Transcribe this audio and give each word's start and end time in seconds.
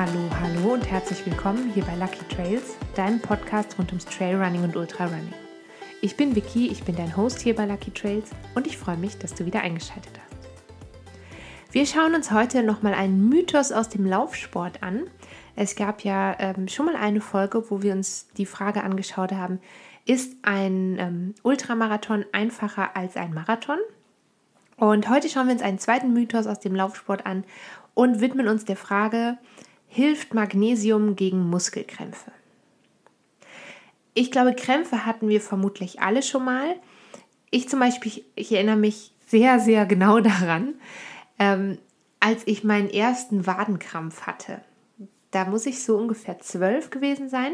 Hallo, 0.00 0.30
hallo 0.40 0.72
und 0.72 0.90
herzlich 0.90 1.26
willkommen 1.26 1.72
hier 1.74 1.84
bei 1.84 1.94
Lucky 1.94 2.24
Trails, 2.34 2.78
deinem 2.94 3.20
Podcast 3.20 3.76
rund 3.78 3.90
ums 3.90 4.06
Trailrunning 4.06 4.64
und 4.64 4.74
Ultrarunning. 4.74 5.34
Ich 6.00 6.16
bin 6.16 6.34
Vicky, 6.34 6.68
ich 6.68 6.84
bin 6.84 6.96
dein 6.96 7.18
Host 7.18 7.42
hier 7.42 7.54
bei 7.54 7.66
Lucky 7.66 7.90
Trails 7.90 8.30
und 8.54 8.66
ich 8.66 8.78
freue 8.78 8.96
mich, 8.96 9.18
dass 9.18 9.34
du 9.34 9.44
wieder 9.44 9.60
eingeschaltet 9.60 10.18
hast. 10.18 11.74
Wir 11.74 11.84
schauen 11.84 12.14
uns 12.14 12.30
heute 12.30 12.62
nochmal 12.62 12.94
einen 12.94 13.28
Mythos 13.28 13.72
aus 13.72 13.90
dem 13.90 14.06
Laufsport 14.06 14.82
an. 14.82 15.02
Es 15.54 15.76
gab 15.76 16.02
ja 16.02 16.34
ähm, 16.38 16.66
schon 16.66 16.86
mal 16.86 16.96
eine 16.96 17.20
Folge, 17.20 17.70
wo 17.70 17.82
wir 17.82 17.92
uns 17.92 18.26
die 18.38 18.46
Frage 18.46 18.82
angeschaut 18.82 19.32
haben, 19.32 19.60
ist 20.06 20.34
ein 20.40 20.96
ähm, 20.98 21.34
Ultramarathon 21.42 22.24
einfacher 22.32 22.96
als 22.96 23.18
ein 23.18 23.34
Marathon? 23.34 23.80
Und 24.78 25.10
heute 25.10 25.28
schauen 25.28 25.48
wir 25.48 25.52
uns 25.52 25.62
einen 25.62 25.78
zweiten 25.78 26.14
Mythos 26.14 26.46
aus 26.46 26.58
dem 26.58 26.74
Laufsport 26.74 27.26
an 27.26 27.44
und 27.92 28.22
widmen 28.22 28.48
uns 28.48 28.64
der 28.64 28.76
Frage, 28.76 29.36
hilft 29.90 30.34
Magnesium 30.34 31.16
gegen 31.16 31.50
Muskelkrämpfe? 31.50 32.30
Ich 34.14 34.30
glaube, 34.30 34.54
Krämpfe 34.54 35.04
hatten 35.04 35.28
wir 35.28 35.40
vermutlich 35.40 36.00
alle 36.00 36.22
schon 36.22 36.44
mal. 36.44 36.76
Ich 37.50 37.68
zum 37.68 37.80
Beispiel, 37.80 38.24
ich 38.36 38.52
erinnere 38.52 38.76
mich 38.76 39.12
sehr, 39.26 39.58
sehr 39.58 39.86
genau 39.86 40.20
daran, 40.20 40.74
ähm, 41.38 41.78
als 42.20 42.42
ich 42.46 42.64
meinen 42.64 42.88
ersten 42.88 43.46
Wadenkrampf 43.46 44.22
hatte. 44.22 44.60
Da 45.32 45.44
muss 45.44 45.66
ich 45.66 45.82
so 45.82 45.96
ungefähr 45.96 46.38
zwölf 46.38 46.90
gewesen 46.90 47.28
sein. 47.28 47.52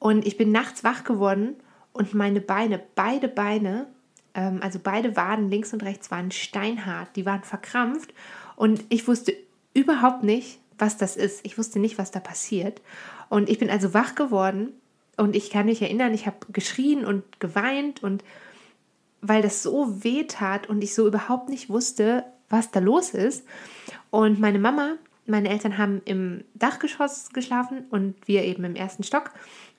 Und 0.00 0.26
ich 0.26 0.36
bin 0.36 0.50
nachts 0.50 0.82
wach 0.82 1.04
geworden 1.04 1.54
und 1.92 2.14
meine 2.14 2.40
Beine, 2.40 2.80
beide 2.96 3.28
Beine, 3.28 3.86
ähm, 4.34 4.58
also 4.60 4.80
beide 4.82 5.16
Waden 5.16 5.50
links 5.50 5.72
und 5.72 5.84
rechts 5.84 6.10
waren 6.10 6.32
steinhart, 6.32 7.14
die 7.14 7.26
waren 7.26 7.44
verkrampft. 7.44 8.12
Und 8.56 8.84
ich 8.88 9.06
wusste 9.06 9.36
überhaupt 9.72 10.24
nicht, 10.24 10.58
was 10.78 10.96
das 10.96 11.16
ist. 11.16 11.40
Ich 11.44 11.58
wusste 11.58 11.78
nicht, 11.78 11.98
was 11.98 12.10
da 12.10 12.20
passiert. 12.20 12.80
Und 13.28 13.48
ich 13.48 13.58
bin 13.58 13.70
also 13.70 13.94
wach 13.94 14.14
geworden 14.14 14.72
und 15.16 15.36
ich 15.36 15.50
kann 15.50 15.66
mich 15.66 15.82
erinnern, 15.82 16.14
ich 16.14 16.26
habe 16.26 16.38
geschrien 16.52 17.04
und 17.04 17.40
geweint 17.40 18.02
und 18.02 18.24
weil 19.20 19.42
das 19.42 19.62
so 19.62 20.04
weh 20.04 20.24
tat 20.24 20.68
und 20.68 20.84
ich 20.84 20.94
so 20.94 21.06
überhaupt 21.06 21.48
nicht 21.48 21.70
wusste, 21.70 22.24
was 22.50 22.70
da 22.70 22.80
los 22.80 23.10
ist. 23.10 23.46
Und 24.10 24.38
meine 24.38 24.58
Mama, 24.58 24.96
meine 25.26 25.48
Eltern 25.48 25.78
haben 25.78 26.02
im 26.04 26.44
Dachgeschoss 26.54 27.30
geschlafen 27.30 27.86
und 27.90 28.14
wir 28.26 28.44
eben 28.44 28.64
im 28.64 28.76
ersten 28.76 29.02
Stock. 29.02 29.30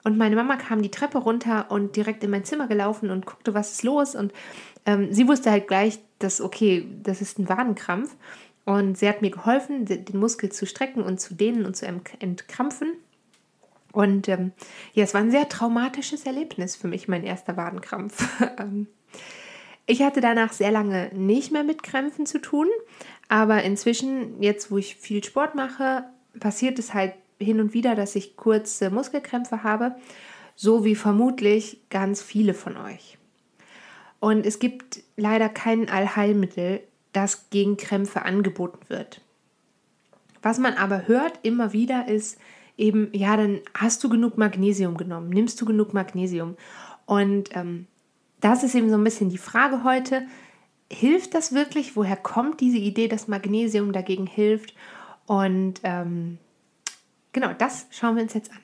Und 0.03 0.17
meine 0.17 0.35
Mama 0.35 0.55
kam 0.55 0.81
die 0.81 0.91
Treppe 0.91 1.19
runter 1.19 1.67
und 1.69 1.95
direkt 1.95 2.23
in 2.23 2.31
mein 2.31 2.45
Zimmer 2.45 2.67
gelaufen 2.67 3.09
und 3.09 3.25
guckte, 3.25 3.53
was 3.53 3.71
ist 3.73 3.83
los. 3.83 4.15
Und 4.15 4.33
ähm, 4.85 5.11
sie 5.11 5.27
wusste 5.27 5.51
halt 5.51 5.67
gleich, 5.67 5.99
dass, 6.19 6.41
okay, 6.41 6.87
das 7.01 7.21
ist 7.21 7.39
ein 7.39 7.49
Wadenkrampf. 7.49 8.15
Und 8.65 8.97
sie 8.97 9.07
hat 9.07 9.21
mir 9.21 9.31
geholfen, 9.31 9.85
den 9.85 10.17
Muskel 10.17 10.51
zu 10.51 10.65
strecken 10.65 11.03
und 11.03 11.19
zu 11.19 11.35
dehnen 11.35 11.65
und 11.65 11.75
zu 11.75 11.85
entkrampfen. 11.85 12.93
Und 13.91 14.27
ähm, 14.27 14.51
ja, 14.93 15.03
es 15.03 15.13
war 15.13 15.21
ein 15.21 15.31
sehr 15.31 15.47
traumatisches 15.47 16.25
Erlebnis 16.25 16.75
für 16.75 16.87
mich, 16.87 17.07
mein 17.07 17.23
erster 17.23 17.55
Wadenkrampf. 17.57 18.27
Ähm, 18.57 18.87
ich 19.87 20.01
hatte 20.01 20.19
danach 20.19 20.51
sehr 20.51 20.71
lange 20.71 21.11
nicht 21.13 21.51
mehr 21.51 21.63
mit 21.63 21.83
Krämpfen 21.83 22.25
zu 22.25 22.41
tun, 22.41 22.67
aber 23.29 23.61
inzwischen, 23.61 24.41
jetzt 24.41 24.71
wo 24.71 24.79
ich 24.79 24.95
viel 24.95 25.23
Sport 25.23 25.53
mache, 25.53 26.05
passiert 26.39 26.79
es 26.79 26.95
halt 26.95 27.13
hin 27.39 27.59
und 27.59 27.73
wieder, 27.73 27.93
dass 27.93 28.15
ich 28.15 28.35
kurze 28.35 28.89
Muskelkrämpfe 28.89 29.61
habe, 29.61 29.95
so 30.55 30.85
wie 30.85 30.95
vermutlich 30.95 31.81
ganz 31.89 32.23
viele 32.23 32.55
von 32.55 32.77
euch. 32.77 33.17
Und 34.19 34.45
es 34.45 34.57
gibt 34.57 35.03
leider 35.17 35.49
kein 35.49 35.87
Allheilmittel, 35.87 36.81
das 37.15 37.49
gegen 37.49 37.77
Krämpfe 37.77 38.23
angeboten 38.23 38.79
wird. 38.87 39.21
Was 40.41 40.59
man 40.59 40.73
aber 40.73 41.07
hört 41.07 41.39
immer 41.43 41.73
wieder 41.73 42.07
ist 42.07 42.37
eben, 42.77 43.09
ja, 43.13 43.37
dann 43.37 43.61
hast 43.73 44.03
du 44.03 44.09
genug 44.09 44.37
Magnesium 44.37 44.97
genommen, 44.97 45.29
nimmst 45.29 45.59
du 45.61 45.65
genug 45.65 45.93
Magnesium. 45.93 46.55
Und 47.05 47.55
ähm, 47.55 47.87
das 48.41 48.63
ist 48.63 48.75
eben 48.75 48.89
so 48.89 48.97
ein 48.97 49.03
bisschen 49.03 49.29
die 49.29 49.37
Frage 49.37 49.83
heute, 49.83 50.27
hilft 50.91 51.33
das 51.33 51.53
wirklich? 51.53 51.95
Woher 51.95 52.17
kommt 52.17 52.61
diese 52.61 52.77
Idee, 52.77 53.07
dass 53.07 53.27
Magnesium 53.27 53.91
dagegen 53.91 54.27
hilft? 54.27 54.75
Und 55.25 55.79
ähm, 55.83 56.37
genau, 57.33 57.53
das 57.57 57.87
schauen 57.91 58.15
wir 58.15 58.23
uns 58.23 58.33
jetzt 58.33 58.51
an. 58.51 58.59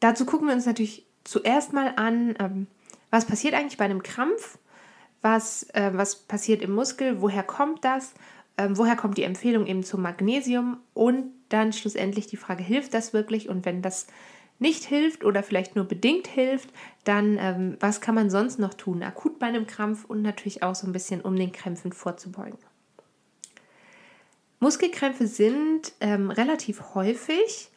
Dazu 0.00 0.24
gucken 0.24 0.48
wir 0.48 0.54
uns 0.54 0.66
natürlich 0.66 1.06
zuerst 1.24 1.72
mal 1.72 1.92
an, 1.96 2.34
ähm, 2.38 2.66
was 3.10 3.26
passiert 3.26 3.54
eigentlich 3.54 3.76
bei 3.76 3.84
einem 3.84 4.02
Krampf 4.02 4.58
was, 5.24 5.62
äh, 5.72 5.90
was 5.94 6.16
passiert 6.16 6.60
im 6.60 6.72
Muskel, 6.72 7.22
woher 7.22 7.42
kommt 7.42 7.82
das, 7.82 8.12
äh, 8.58 8.68
woher 8.70 8.94
kommt 8.94 9.16
die 9.16 9.22
Empfehlung 9.22 9.66
eben 9.66 9.82
zum 9.82 10.02
Magnesium 10.02 10.76
und 10.92 11.32
dann 11.48 11.72
schlussendlich 11.72 12.26
die 12.26 12.36
Frage, 12.36 12.62
hilft 12.62 12.92
das 12.92 13.14
wirklich? 13.14 13.48
Und 13.48 13.64
wenn 13.64 13.80
das 13.80 14.06
nicht 14.58 14.84
hilft 14.84 15.24
oder 15.24 15.42
vielleicht 15.42 15.76
nur 15.76 15.86
bedingt 15.86 16.26
hilft, 16.26 16.68
dann 17.04 17.38
ähm, 17.40 17.76
was 17.80 18.02
kann 18.02 18.14
man 18.14 18.28
sonst 18.28 18.58
noch 18.58 18.74
tun, 18.74 19.02
akut 19.02 19.38
bei 19.38 19.46
einem 19.46 19.66
Krampf 19.66 20.04
und 20.04 20.20
natürlich 20.20 20.62
auch 20.62 20.74
so 20.74 20.86
ein 20.86 20.92
bisschen, 20.92 21.22
um 21.22 21.34
den 21.36 21.52
Krämpfen 21.52 21.92
vorzubeugen. 21.92 22.58
Muskelkrämpfe 24.60 25.26
sind 25.26 25.92
ähm, 26.00 26.30
relativ 26.30 26.94
häufig 26.94 27.70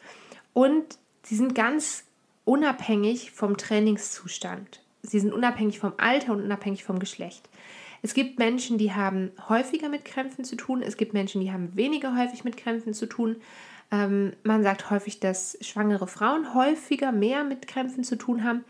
und 0.53 0.99
sie 1.23 1.35
sind 1.35 1.55
ganz 1.55 2.03
unabhängig 2.43 3.31
vom 3.31 3.55
Trainingszustand 3.55 4.81
sie 5.07 5.19
sind 5.19 5.33
unabhängig 5.33 5.79
vom 5.79 5.93
Alter 5.97 6.33
und 6.33 6.43
unabhängig 6.43 6.83
vom 6.83 6.99
Geschlecht. 6.99 7.49
Es 8.01 8.13
gibt 8.13 8.39
Menschen, 8.39 8.77
die 8.77 8.93
haben 8.93 9.31
häufiger 9.49 9.89
mit 9.89 10.05
Krämpfen 10.05 10.43
zu 10.43 10.55
tun. 10.55 10.81
Es 10.81 10.97
gibt 10.97 11.13
Menschen, 11.13 11.41
die 11.41 11.51
haben 11.51 11.75
weniger 11.75 12.15
häufig 12.17 12.43
mit 12.43 12.57
Krämpfen 12.57 12.93
zu 12.93 13.07
tun. 13.07 13.37
Ähm, 13.91 14.33
man 14.43 14.63
sagt 14.63 14.89
häufig, 14.91 15.19
dass 15.19 15.57
schwangere 15.61 16.07
Frauen 16.07 16.53
häufiger 16.53 17.11
mehr 17.11 17.43
mit 17.43 17.67
Krämpfen 17.67 18.03
zu 18.03 18.17
tun 18.17 18.43
haben. 18.43 18.63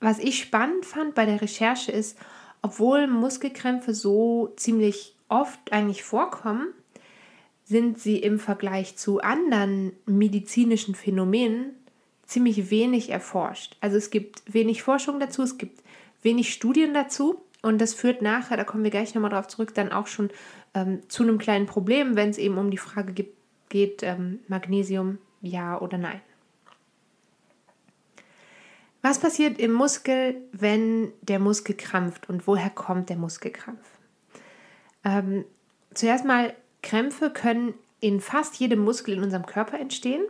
Was 0.00 0.18
ich 0.18 0.38
spannend 0.40 0.86
fand 0.86 1.14
bei 1.14 1.26
der 1.26 1.42
Recherche 1.42 1.92
ist, 1.92 2.18
obwohl 2.62 3.06
Muskelkrämpfe 3.06 3.94
so 3.94 4.52
ziemlich 4.56 5.14
oft 5.28 5.72
eigentlich 5.72 6.02
vorkommen, 6.02 6.68
sind 7.64 7.98
sie 7.98 8.18
im 8.18 8.38
Vergleich 8.38 8.96
zu 8.96 9.20
anderen 9.20 9.92
medizinischen 10.06 10.94
Phänomenen 10.94 11.74
ziemlich 12.34 12.68
wenig 12.70 13.10
erforscht. 13.10 13.76
Also 13.80 13.96
es 13.96 14.10
gibt 14.10 14.42
wenig 14.52 14.82
Forschung 14.82 15.20
dazu, 15.20 15.42
es 15.42 15.56
gibt 15.56 15.84
wenig 16.22 16.52
Studien 16.52 16.92
dazu 16.92 17.40
und 17.62 17.80
das 17.80 17.94
führt 17.94 18.22
nachher, 18.22 18.56
da 18.56 18.64
kommen 18.64 18.82
wir 18.82 18.90
gleich 18.90 19.14
nochmal 19.14 19.30
drauf 19.30 19.46
zurück, 19.46 19.72
dann 19.72 19.92
auch 19.92 20.08
schon 20.08 20.30
ähm, 20.74 21.00
zu 21.08 21.22
einem 21.22 21.38
kleinen 21.38 21.66
Problem, 21.66 22.16
wenn 22.16 22.30
es 22.30 22.38
eben 22.38 22.58
um 22.58 22.72
die 22.72 22.78
Frage 22.78 23.12
gibt, 23.12 23.38
geht, 23.68 24.02
ähm, 24.02 24.40
Magnesium 24.48 25.18
ja 25.42 25.80
oder 25.80 25.96
nein. 25.96 26.20
Was 29.00 29.20
passiert 29.20 29.60
im 29.60 29.72
Muskel, 29.72 30.34
wenn 30.50 31.12
der 31.22 31.38
Muskel 31.38 31.76
krampft 31.76 32.28
und 32.28 32.48
woher 32.48 32.70
kommt 32.70 33.10
der 33.10 33.16
Muskelkrampf? 33.16 33.86
Ähm, 35.04 35.44
zuerst 35.92 36.24
mal, 36.24 36.52
Krämpfe 36.82 37.30
können 37.30 37.74
in 38.00 38.20
fast 38.20 38.56
jedem 38.56 38.80
Muskel 38.80 39.14
in 39.14 39.22
unserem 39.22 39.46
Körper 39.46 39.78
entstehen 39.78 40.24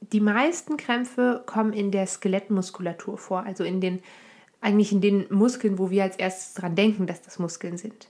die 0.00 0.20
meisten 0.20 0.76
Krämpfe 0.76 1.42
kommen 1.46 1.72
in 1.72 1.90
der 1.90 2.06
Skelettmuskulatur 2.06 3.18
vor, 3.18 3.44
also 3.44 3.64
in 3.64 3.80
den 3.80 4.02
eigentlich 4.60 4.92
in 4.92 5.00
den 5.00 5.26
Muskeln, 5.30 5.78
wo 5.78 5.90
wir 5.90 6.02
als 6.02 6.16
erstes 6.16 6.54
dran 6.54 6.74
denken, 6.74 7.06
dass 7.06 7.22
das 7.22 7.38
Muskeln 7.38 7.78
sind. 7.78 8.08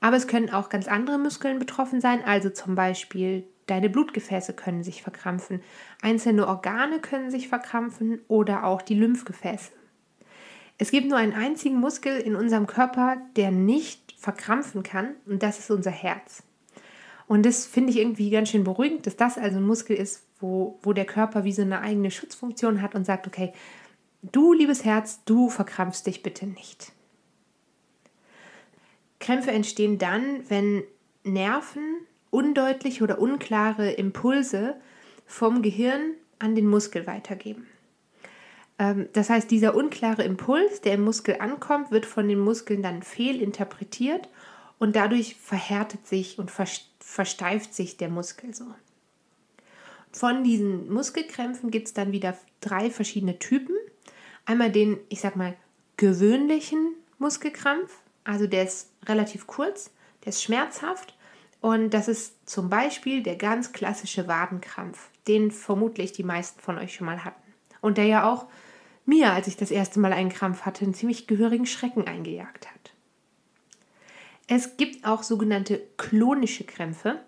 Aber 0.00 0.16
es 0.16 0.28
können 0.28 0.50
auch 0.50 0.68
ganz 0.68 0.86
andere 0.86 1.18
Muskeln 1.18 1.58
betroffen 1.58 2.00
sein, 2.00 2.22
also 2.24 2.50
zum 2.50 2.74
Beispiel 2.74 3.44
deine 3.66 3.90
Blutgefäße 3.90 4.52
können 4.52 4.84
sich 4.84 5.02
verkrampfen, 5.02 5.60
einzelne 6.02 6.46
Organe 6.46 7.00
können 7.00 7.30
sich 7.30 7.48
verkrampfen 7.48 8.20
oder 8.28 8.64
auch 8.64 8.82
die 8.82 8.94
Lymphgefäße. 8.94 9.72
Es 10.78 10.90
gibt 10.90 11.08
nur 11.08 11.18
einen 11.18 11.32
einzigen 11.32 11.80
Muskel 11.80 12.18
in 12.20 12.36
unserem 12.36 12.66
Körper, 12.66 13.16
der 13.34 13.50
nicht 13.50 14.14
verkrampfen 14.18 14.82
kann, 14.82 15.14
und 15.24 15.42
das 15.42 15.58
ist 15.58 15.70
unser 15.70 15.90
Herz. 15.90 16.42
Und 17.26 17.44
das 17.44 17.66
finde 17.66 17.90
ich 17.90 17.98
irgendwie 17.98 18.30
ganz 18.30 18.50
schön 18.50 18.62
beruhigend, 18.62 19.06
dass 19.06 19.16
das 19.16 19.38
also 19.38 19.56
ein 19.56 19.66
Muskel 19.66 19.96
ist, 19.96 20.25
wo, 20.40 20.78
wo 20.82 20.92
der 20.92 21.06
Körper 21.06 21.44
wie 21.44 21.52
so 21.52 21.62
eine 21.62 21.80
eigene 21.80 22.10
Schutzfunktion 22.10 22.82
hat 22.82 22.94
und 22.94 23.04
sagt, 23.04 23.26
okay, 23.26 23.52
du 24.22 24.52
liebes 24.52 24.84
Herz, 24.84 25.24
du 25.24 25.48
verkrampfst 25.48 26.04
dich 26.06 26.22
bitte 26.22 26.46
nicht. 26.46 26.92
Krämpfe 29.18 29.50
entstehen 29.50 29.98
dann, 29.98 30.48
wenn 30.48 30.84
Nerven 31.24 32.06
undeutliche 32.30 33.02
oder 33.02 33.18
unklare 33.18 33.92
Impulse 33.92 34.76
vom 35.26 35.62
Gehirn 35.62 36.12
an 36.38 36.54
den 36.54 36.66
Muskel 36.66 37.06
weitergeben. 37.06 37.66
Ähm, 38.78 39.08
das 39.12 39.30
heißt, 39.30 39.50
dieser 39.50 39.74
unklare 39.74 40.22
Impuls, 40.22 40.80
der 40.82 40.94
im 40.94 41.04
Muskel 41.04 41.36
ankommt, 41.40 41.90
wird 41.90 42.06
von 42.06 42.28
den 42.28 42.38
Muskeln 42.38 42.82
dann 42.82 43.02
fehlinterpretiert 43.02 44.28
und 44.78 44.96
dadurch 44.96 45.36
verhärtet 45.36 46.06
sich 46.06 46.38
und 46.38 46.50
versteift 46.50 47.74
sich 47.74 47.96
der 47.96 48.10
Muskel 48.10 48.54
so. 48.54 48.66
Von 50.16 50.44
diesen 50.44 50.90
Muskelkrämpfen 50.90 51.70
gibt 51.70 51.88
es 51.88 51.92
dann 51.92 52.10
wieder 52.10 52.38
drei 52.62 52.88
verschiedene 52.88 53.38
Typen. 53.38 53.76
Einmal 54.46 54.72
den, 54.72 54.96
ich 55.10 55.20
sag 55.20 55.36
mal, 55.36 55.54
gewöhnlichen 55.98 56.94
Muskelkrampf, 57.18 57.92
also 58.24 58.46
der 58.46 58.62
ist 58.62 58.94
relativ 59.04 59.46
kurz, 59.46 59.90
der 60.24 60.30
ist 60.30 60.42
schmerzhaft 60.42 61.14
Und 61.60 61.90
das 61.90 62.08
ist 62.08 62.48
zum 62.48 62.70
Beispiel 62.70 63.22
der 63.22 63.36
ganz 63.36 63.72
klassische 63.72 64.26
Wadenkrampf, 64.26 65.10
den 65.28 65.50
vermutlich 65.50 66.12
die 66.12 66.24
meisten 66.24 66.60
von 66.60 66.78
euch 66.78 66.94
schon 66.94 67.04
mal 67.04 67.22
hatten. 67.22 67.52
Und 67.82 67.98
der 67.98 68.06
ja 68.06 68.32
auch 68.32 68.46
mir, 69.04 69.34
als 69.34 69.48
ich 69.48 69.58
das 69.58 69.70
erste 69.70 70.00
Mal 70.00 70.14
einen 70.14 70.30
Krampf 70.30 70.62
hatte, 70.62 70.86
einen 70.86 70.94
ziemlich 70.94 71.26
gehörigen 71.26 71.66
Schrecken 71.66 72.06
eingejagt 72.06 72.70
hat. 72.70 72.94
Es 74.46 74.78
gibt 74.78 75.04
auch 75.04 75.22
sogenannte 75.22 75.82
klonische 75.98 76.64
Krämpfe. 76.64 77.20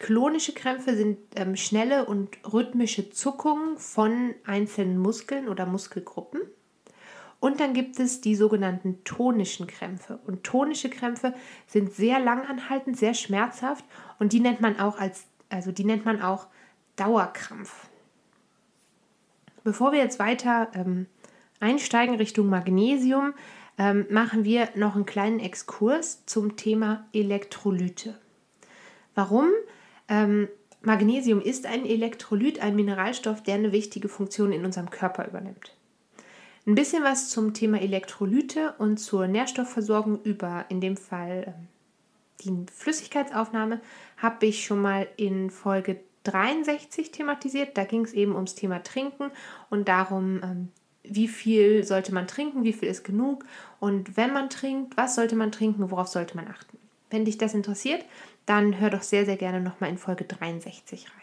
Klonische 0.00 0.54
Krämpfe 0.54 0.96
sind 0.96 1.18
ähm, 1.36 1.56
schnelle 1.56 2.06
und 2.06 2.38
rhythmische 2.50 3.10
Zuckungen 3.10 3.76
von 3.76 4.34
einzelnen 4.46 4.96
Muskeln 4.96 5.46
oder 5.46 5.66
Muskelgruppen. 5.66 6.40
Und 7.38 7.60
dann 7.60 7.74
gibt 7.74 8.00
es 8.00 8.22
die 8.22 8.34
sogenannten 8.34 9.04
tonischen 9.04 9.66
Krämpfe. 9.66 10.18
Und 10.26 10.42
tonische 10.42 10.88
Krämpfe 10.88 11.34
sind 11.66 11.92
sehr 11.92 12.18
langanhaltend, 12.18 12.96
sehr 12.98 13.12
schmerzhaft 13.12 13.84
und 14.18 14.32
die 14.32 14.40
nennt 14.40 14.62
man 14.62 14.80
auch 14.80 14.98
als, 14.98 15.26
also 15.50 15.70
die 15.70 15.84
nennt 15.84 16.06
man 16.06 16.22
auch 16.22 16.46
Dauerkrampf. 16.96 17.88
Bevor 19.64 19.92
wir 19.92 19.98
jetzt 19.98 20.18
weiter 20.18 20.68
ähm, 20.72 21.06
einsteigen 21.60 22.14
Richtung 22.14 22.48
Magnesium, 22.48 23.34
ähm, 23.76 24.06
machen 24.08 24.44
wir 24.44 24.70
noch 24.76 24.94
einen 24.94 25.04
kleinen 25.04 25.40
Exkurs 25.40 26.24
zum 26.24 26.56
Thema 26.56 27.06
Elektrolyte. 27.12 28.18
Warum? 29.14 29.50
Ähm, 30.10 30.48
Magnesium 30.82 31.40
ist 31.40 31.66
ein 31.66 31.86
Elektrolyt, 31.86 32.60
ein 32.60 32.76
Mineralstoff, 32.76 33.42
der 33.42 33.54
eine 33.54 33.72
wichtige 33.72 34.08
Funktion 34.08 34.52
in 34.52 34.64
unserem 34.64 34.90
Körper 34.90 35.26
übernimmt. 35.26 35.74
Ein 36.66 36.74
bisschen 36.74 37.02
was 37.02 37.30
zum 37.30 37.54
Thema 37.54 37.80
Elektrolyte 37.80 38.74
und 38.78 38.98
zur 38.98 39.26
Nährstoffversorgung 39.26 40.20
über 40.22 40.66
in 40.68 40.82
dem 40.82 40.96
Fall 40.96 41.44
ähm, 41.46 41.68
die 42.44 42.66
Flüssigkeitsaufnahme 42.72 43.80
habe 44.16 44.46
ich 44.46 44.64
schon 44.64 44.80
mal 44.80 45.06
in 45.16 45.50
Folge 45.50 46.00
63 46.24 47.12
thematisiert. 47.12 47.76
Da 47.76 47.84
ging 47.84 48.04
es 48.04 48.12
eben 48.12 48.34
ums 48.34 48.54
Thema 48.54 48.82
Trinken 48.82 49.30
und 49.68 49.88
darum, 49.88 50.40
ähm, 50.42 50.68
wie 51.02 51.28
viel 51.28 51.84
sollte 51.84 52.12
man 52.12 52.26
trinken, 52.26 52.64
wie 52.64 52.72
viel 52.72 52.88
ist 52.88 53.04
genug 53.04 53.44
und 53.78 54.16
wenn 54.16 54.32
man 54.32 54.50
trinkt, 54.50 54.96
was 54.96 55.14
sollte 55.14 55.36
man 55.36 55.52
trinken, 55.52 55.90
worauf 55.90 56.08
sollte 56.08 56.36
man 56.36 56.48
achten. 56.48 56.78
Wenn 57.08 57.24
dich 57.24 57.38
das 57.38 57.54
interessiert, 57.54 58.04
dann 58.50 58.80
hör 58.80 58.90
doch 58.90 59.02
sehr, 59.02 59.24
sehr 59.24 59.36
gerne 59.36 59.60
nochmal 59.60 59.90
in 59.90 59.96
Folge 59.96 60.24
63 60.24 61.06
rein. 61.06 61.14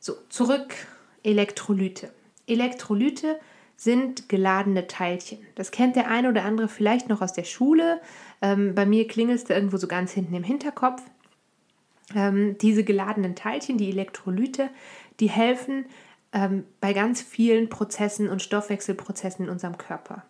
So, 0.00 0.14
zurück 0.30 0.74
Elektrolyte. 1.22 2.10
Elektrolyte 2.46 3.38
sind 3.76 4.30
geladene 4.30 4.86
Teilchen. 4.86 5.38
Das 5.54 5.70
kennt 5.70 5.94
der 5.94 6.08
eine 6.08 6.30
oder 6.30 6.44
andere 6.44 6.68
vielleicht 6.68 7.10
noch 7.10 7.20
aus 7.20 7.34
der 7.34 7.44
Schule. 7.44 8.00
Ähm, 8.40 8.74
bei 8.74 8.86
mir 8.86 9.06
klingelt 9.06 9.42
es 9.42 9.50
irgendwo 9.50 9.76
so 9.76 9.86
ganz 9.86 10.12
hinten 10.12 10.34
im 10.34 10.42
Hinterkopf. 10.42 11.02
Ähm, 12.14 12.56
diese 12.58 12.82
geladenen 12.82 13.36
Teilchen, 13.36 13.76
die 13.76 13.90
Elektrolyte, 13.90 14.70
die 15.20 15.28
helfen 15.28 15.84
ähm, 16.32 16.64
bei 16.80 16.94
ganz 16.94 17.20
vielen 17.20 17.68
Prozessen 17.68 18.30
und 18.30 18.40
Stoffwechselprozessen 18.40 19.44
in 19.44 19.50
unserem 19.50 19.76
Körper. 19.76 20.24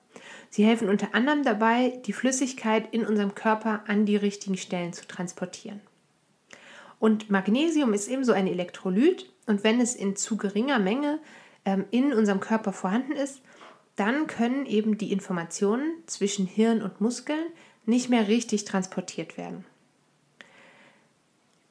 Sie 0.51 0.65
helfen 0.65 0.89
unter 0.89 1.15
anderem 1.15 1.43
dabei, 1.43 2.01
die 2.07 2.13
Flüssigkeit 2.13 2.93
in 2.93 3.07
unserem 3.07 3.35
Körper 3.35 3.85
an 3.87 4.07
die 4.07 4.17
richtigen 4.17 4.57
Stellen 4.57 4.93
zu 4.93 5.07
transportieren. 5.07 5.81
Und 6.99 7.31
Magnesium 7.31 7.93
ist 7.93 8.09
ebenso 8.09 8.33
ein 8.33 8.47
Elektrolyt 8.47 9.31
und 9.47 9.65
wenn 9.65 9.81
es 9.81 9.95
in 9.95 10.17
zu 10.17 10.37
geringer 10.37 10.79
Menge 10.79 11.21
ähm, 11.65 11.85
in 11.91 12.13
unserem 12.13 12.41
Körper 12.41 12.73
vorhanden 12.73 13.13
ist, 13.13 13.43
dann 13.97 14.27
können 14.27 14.67
eben 14.67 14.99
die 14.99 15.13
Informationen 15.13 15.93
zwischen 16.07 16.47
Hirn 16.47 16.83
und 16.83 17.01
Muskeln 17.01 17.47
nicht 17.87 18.09
mehr 18.09 18.29
richtig 18.29 18.65
transportiert 18.65 19.37
werden. 19.37 19.65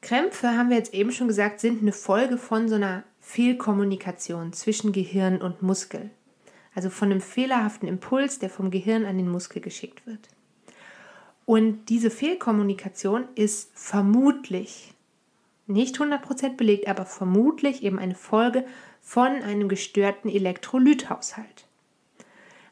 Krämpfe, 0.01 0.55
haben 0.55 0.69
wir 0.69 0.77
jetzt 0.77 0.93
eben 0.93 1.11
schon 1.11 1.27
gesagt, 1.27 1.59
sind 1.59 1.81
eine 1.81 1.91
Folge 1.91 2.37
von 2.37 2.69
so 2.69 2.75
einer 2.75 3.03
Fehlkommunikation 3.21 4.53
zwischen 4.53 4.91
Gehirn 4.91 5.41
und 5.41 5.63
Muskel. 5.63 6.11
Also 6.75 6.89
von 6.89 7.09
einem 7.09 7.21
fehlerhaften 7.21 7.87
Impuls, 7.87 8.37
der 8.37 8.49
vom 8.49 8.69
Gehirn 8.69 9.05
an 9.05 9.17
den 9.17 9.29
Muskel 9.29 9.61
geschickt 9.61 10.05
wird. 10.05 10.27
Und 11.45 11.89
diese 11.89 12.09
Fehlkommunikation 12.11 13.27
ist 13.35 13.71
vermutlich, 13.73 14.93
nicht 15.67 15.97
100% 15.97 16.57
belegt, 16.57 16.87
aber 16.87 17.05
vermutlich 17.05 17.81
eben 17.83 17.97
eine 17.97 18.15
Folge 18.15 18.65
von 19.01 19.27
einem 19.27 19.69
gestörten 19.69 20.29
Elektrolythaushalt. 20.29 21.65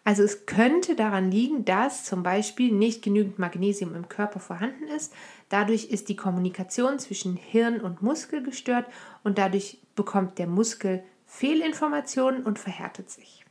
Also 0.04 0.24
es 0.24 0.46
könnte 0.46 0.96
daran 0.96 1.32
liegen, 1.32 1.64
dass 1.64 2.04
zum 2.04 2.24
Beispiel 2.24 2.74
nicht 2.74 3.02
genügend 3.04 3.40
Magnesium 3.40 3.96
im 3.96 4.10
Körper 4.10 4.40
vorhanden 4.40 4.88
ist. 4.90 5.14
Dadurch 5.48 5.86
ist 5.86 6.10
die 6.10 6.18
Kommunikation 6.18 7.00
zwischen 7.00 7.38
Hirn 7.38 7.80
und 7.80 8.02
Muskel 8.02 8.44
gestört 8.44 8.86
und 9.24 9.38
dadurch 9.38 9.78
bekommt 9.96 10.40
der 10.40 10.48
Muskel 10.48 11.04
Fehlinformationen 11.26 12.44
und 12.44 12.60
verhärtet 12.60 13.10
sich. 13.10 13.43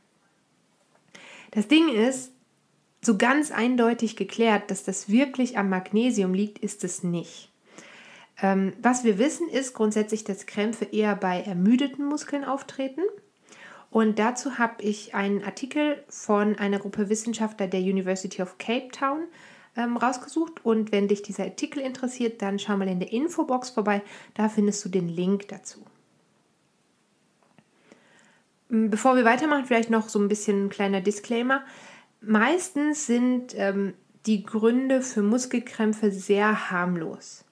Das 1.53 1.67
Ding 1.67 1.87
ist, 1.89 2.31
so 3.05 3.17
ganz 3.17 3.51
eindeutig 3.51 4.15
geklärt, 4.15 4.71
dass 4.71 4.83
das 4.83 5.09
wirklich 5.09 5.57
am 5.57 5.69
Magnesium 5.69 6.33
liegt, 6.33 6.57
ist 6.59 6.83
es 6.83 7.03
nicht. 7.03 7.51
Ähm, 8.41 8.73
was 8.81 9.03
wir 9.03 9.19
wissen, 9.19 9.47
ist 9.49 9.73
grundsätzlich, 9.73 10.23
dass 10.23 10.47
Krämpfe 10.47 10.85
eher 10.85 11.15
bei 11.15 11.41
ermüdeten 11.41 12.05
Muskeln 12.05 12.43
auftreten. 12.43 13.01
Und 13.91 14.17
dazu 14.17 14.57
habe 14.57 14.81
ich 14.81 15.13
einen 15.13 15.43
Artikel 15.43 16.03
von 16.09 16.55
einer 16.57 16.79
Gruppe 16.79 17.09
Wissenschaftler 17.09 17.67
der 17.67 17.81
University 17.81 18.41
of 18.41 18.57
Cape 18.57 18.87
Town 18.91 19.27
ähm, 19.77 19.97
rausgesucht. 19.97 20.65
Und 20.65 20.91
wenn 20.91 21.07
dich 21.07 21.21
dieser 21.21 21.43
Artikel 21.43 21.81
interessiert, 21.81 22.41
dann 22.41 22.57
schau 22.57 22.77
mal 22.77 22.87
in 22.87 22.99
der 22.99 23.11
Infobox 23.11 23.69
vorbei. 23.69 24.01
Da 24.33 24.49
findest 24.49 24.83
du 24.85 24.89
den 24.89 25.07
Link 25.07 25.49
dazu. 25.49 25.85
Mm, 28.73 28.89
bevor 28.89 29.15
wir 29.15 29.23
weitermachen, 29.23 29.65
vielleicht 29.65 29.91
noch 29.91 30.09
so 30.09 30.19
ein 30.19 30.27
bisschen 30.27 30.65
ein 30.65 30.69
kleiner 30.69 30.99
Disclaimer. 30.99 31.63
Meistens 32.21 33.05
sind 33.05 33.53
ähm, 33.55 33.93
die 34.25 34.43
Gründe 34.43 35.01
für 35.01 35.21
Muskelkrämpfe 35.21 36.11
sehr 36.11 36.71
harmlos. 36.71 37.45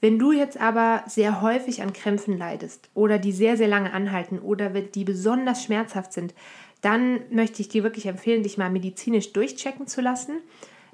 Wenn 0.00 0.18
du 0.18 0.32
jetzt 0.32 0.60
aber 0.60 1.04
sehr 1.06 1.42
häufig 1.42 1.80
an 1.80 1.92
Krämpfen 1.92 2.36
leidest 2.36 2.90
oder 2.92 3.20
die 3.20 3.30
sehr, 3.30 3.56
sehr 3.56 3.68
lange 3.68 3.92
anhalten 3.92 4.40
oder 4.40 4.68
die 4.70 5.04
besonders 5.04 5.62
schmerzhaft 5.62 6.12
sind, 6.12 6.34
dann 6.80 7.20
möchte 7.30 7.62
ich 7.62 7.68
dir 7.68 7.84
wirklich 7.84 8.06
empfehlen, 8.06 8.42
dich 8.42 8.58
mal 8.58 8.70
medizinisch 8.70 9.32
durchchecken 9.32 9.86
zu 9.86 10.00
lassen. 10.00 10.38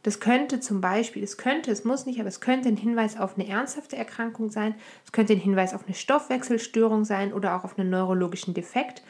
Das 0.02 0.20
könnte 0.20 0.60
zum 0.60 0.80
Beispiel, 0.80 1.24
es 1.24 1.38
könnte, 1.38 1.70
es 1.70 1.84
muss 1.84 2.06
nicht, 2.06 2.20
aber 2.20 2.28
es 2.28 2.40
könnte 2.40 2.68
ein 2.68 2.76
Hinweis 2.76 3.18
auf 3.18 3.36
eine 3.36 3.48
ernsthafte 3.48 3.96
Erkrankung 3.96 4.50
sein, 4.50 4.74
es 5.04 5.12
könnte 5.12 5.32
ein 5.32 5.40
Hinweis 5.40 5.74
auf 5.74 5.86
eine 5.86 5.94
Stoffwechselstörung 5.94 7.04
sein 7.04 7.32
oder 7.32 7.56
auch 7.56 7.64
auf 7.64 7.78
einen 7.78 7.90
neurologischen 7.90 8.54
Defekt. 8.54 9.02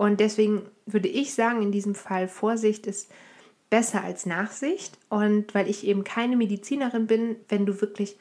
Und 0.00 0.18
deswegen 0.18 0.62
würde 0.86 1.08
ich 1.08 1.34
sagen, 1.34 1.60
in 1.60 1.72
diesem 1.72 1.94
Fall 1.94 2.26
Vorsicht 2.26 2.86
ist 2.86 3.10
besser 3.68 4.02
als 4.02 4.24
Nachsicht. 4.24 4.96
Und 5.10 5.54
weil 5.54 5.68
ich 5.68 5.86
eben 5.86 6.04
keine 6.04 6.38
Medizinerin 6.38 7.06
bin, 7.06 7.36
wenn 7.50 7.66
du 7.66 7.82
wirklich 7.82 8.16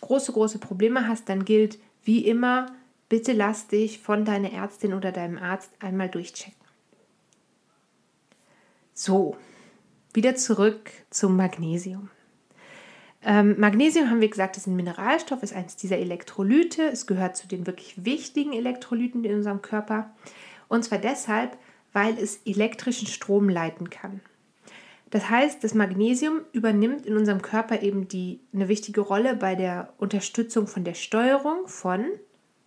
große, 0.00 0.32
große 0.32 0.58
Probleme 0.58 1.06
hast, 1.06 1.28
dann 1.28 1.44
gilt 1.44 1.78
wie 2.02 2.26
immer, 2.26 2.66
bitte 3.08 3.32
lass 3.32 3.68
dich 3.68 4.00
von 4.00 4.24
deiner 4.24 4.52
Ärztin 4.52 4.92
oder 4.92 5.12
deinem 5.12 5.38
Arzt 5.38 5.70
einmal 5.78 6.08
durchchecken. 6.08 6.58
So, 8.92 9.36
wieder 10.12 10.34
zurück 10.34 10.90
zum 11.10 11.36
Magnesium. 11.36 12.10
Ähm, 13.22 13.54
Magnesium 13.56 14.10
haben 14.10 14.20
wir 14.20 14.30
gesagt, 14.30 14.56
ist 14.56 14.66
ein 14.66 14.74
Mineralstoff, 14.74 15.44
ist 15.44 15.54
eines 15.54 15.76
dieser 15.76 15.98
Elektrolyte. 15.98 16.82
Es 16.88 17.06
gehört 17.06 17.36
zu 17.36 17.46
den 17.46 17.68
wirklich 17.68 18.04
wichtigen 18.04 18.52
Elektrolyten 18.52 19.22
in 19.22 19.36
unserem 19.36 19.62
Körper. 19.62 20.10
Und 20.70 20.84
zwar 20.84 20.98
deshalb, 20.98 21.58
weil 21.92 22.16
es 22.16 22.40
elektrischen 22.46 23.08
Strom 23.08 23.48
leiten 23.48 23.90
kann. 23.90 24.20
Das 25.10 25.28
heißt, 25.28 25.64
das 25.64 25.74
Magnesium 25.74 26.42
übernimmt 26.52 27.04
in 27.04 27.16
unserem 27.16 27.42
Körper 27.42 27.82
eben 27.82 28.06
die, 28.06 28.38
eine 28.54 28.68
wichtige 28.68 29.00
Rolle 29.00 29.34
bei 29.34 29.56
der 29.56 29.92
Unterstützung 29.98 30.68
von 30.68 30.84
der 30.84 30.94
Steuerung 30.94 31.66
von 31.66 32.06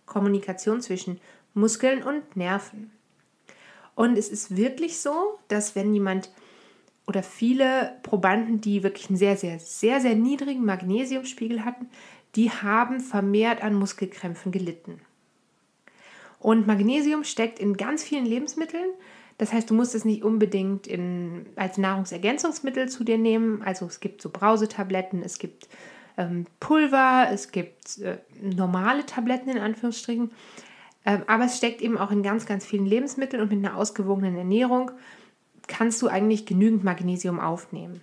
Kommunikation 0.04 0.82
zwischen 0.82 1.18
Muskeln 1.54 2.02
und 2.02 2.36
Nerven. 2.36 2.92
Und 3.94 4.18
es 4.18 4.28
ist 4.28 4.54
wirklich 4.54 4.98
so, 4.98 5.38
dass 5.48 5.74
wenn 5.74 5.94
jemand 5.94 6.30
oder 7.06 7.22
viele 7.22 7.96
Probanden, 8.02 8.60
die 8.60 8.82
wirklich 8.82 9.08
einen 9.08 9.16
sehr, 9.16 9.38
sehr, 9.38 9.58
sehr, 9.58 10.02
sehr 10.02 10.14
niedrigen 10.14 10.66
Magnesiumspiegel 10.66 11.64
hatten, 11.64 11.88
die 12.34 12.50
haben 12.50 13.00
vermehrt 13.00 13.62
an 13.62 13.74
Muskelkrämpfen 13.74 14.52
gelitten. 14.52 15.00
Und 16.44 16.66
Magnesium 16.66 17.24
steckt 17.24 17.58
in 17.58 17.74
ganz 17.74 18.04
vielen 18.04 18.26
Lebensmitteln. 18.26 18.90
Das 19.38 19.54
heißt, 19.54 19.70
du 19.70 19.72
musst 19.72 19.94
es 19.94 20.04
nicht 20.04 20.22
unbedingt 20.22 20.86
in, 20.86 21.46
als 21.56 21.78
Nahrungsergänzungsmittel 21.78 22.90
zu 22.90 23.02
dir 23.02 23.16
nehmen. 23.16 23.62
Also 23.62 23.86
es 23.86 23.98
gibt 23.98 24.20
so 24.20 24.28
Brausetabletten, 24.28 25.22
es 25.22 25.38
gibt 25.38 25.70
ähm, 26.18 26.44
Pulver, 26.60 27.28
es 27.32 27.50
gibt 27.50 27.98
äh, 28.00 28.18
normale 28.42 29.06
Tabletten 29.06 29.48
in 29.48 29.58
Anführungsstrichen. 29.58 30.32
Ähm, 31.06 31.22
aber 31.28 31.46
es 31.46 31.56
steckt 31.56 31.80
eben 31.80 31.96
auch 31.96 32.10
in 32.10 32.22
ganz, 32.22 32.44
ganz 32.44 32.66
vielen 32.66 32.84
Lebensmitteln 32.84 33.42
und 33.42 33.50
mit 33.50 33.64
einer 33.64 33.78
ausgewogenen 33.78 34.36
Ernährung 34.36 34.90
kannst 35.66 36.02
du 36.02 36.08
eigentlich 36.08 36.44
genügend 36.44 36.84
Magnesium 36.84 37.40
aufnehmen. 37.40 38.02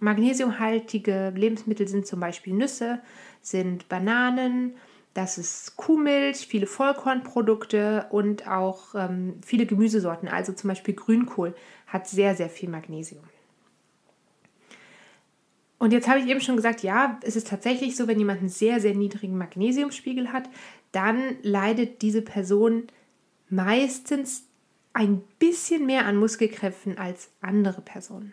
Magnesiumhaltige 0.00 1.32
Lebensmittel 1.36 1.86
sind 1.86 2.08
zum 2.08 2.18
Beispiel 2.18 2.54
Nüsse, 2.54 2.98
sind 3.40 3.88
Bananen, 3.88 4.74
das 5.14 5.38
ist 5.38 5.76
Kuhmilch, 5.76 6.46
viele 6.46 6.66
Vollkornprodukte 6.66 8.06
und 8.10 8.48
auch 8.48 8.94
ähm, 8.94 9.34
viele 9.44 9.66
Gemüsesorten. 9.66 10.28
Also 10.28 10.52
zum 10.52 10.68
Beispiel 10.68 10.94
Grünkohl 10.94 11.54
hat 11.86 12.08
sehr, 12.08 12.34
sehr 12.34 12.48
viel 12.48 12.68
Magnesium. 12.68 13.24
Und 15.78 15.92
jetzt 15.92 16.08
habe 16.08 16.20
ich 16.20 16.26
eben 16.28 16.40
schon 16.40 16.56
gesagt, 16.56 16.82
ja, 16.82 17.18
es 17.22 17.34
ist 17.34 17.48
tatsächlich 17.48 17.96
so, 17.96 18.06
wenn 18.06 18.18
jemand 18.18 18.38
einen 18.38 18.48
sehr, 18.48 18.80
sehr 18.80 18.94
niedrigen 18.94 19.36
Magnesiumspiegel 19.36 20.32
hat, 20.32 20.48
dann 20.92 21.36
leidet 21.42 22.02
diese 22.02 22.22
Person 22.22 22.86
meistens 23.48 24.44
ein 24.92 25.22
bisschen 25.38 25.84
mehr 25.84 26.06
an 26.06 26.16
Muskelkräften 26.16 26.98
als 26.98 27.30
andere 27.40 27.80
Personen. 27.80 28.32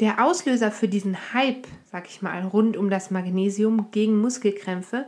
Der 0.00 0.24
Auslöser 0.24 0.70
für 0.70 0.88
diesen 0.88 1.34
Hype, 1.34 1.66
sag 1.92 2.08
ich 2.08 2.22
mal, 2.22 2.42
rund 2.42 2.78
um 2.78 2.88
das 2.88 3.10
Magnesium 3.10 3.90
gegen 3.90 4.18
Muskelkrämpfe, 4.18 5.04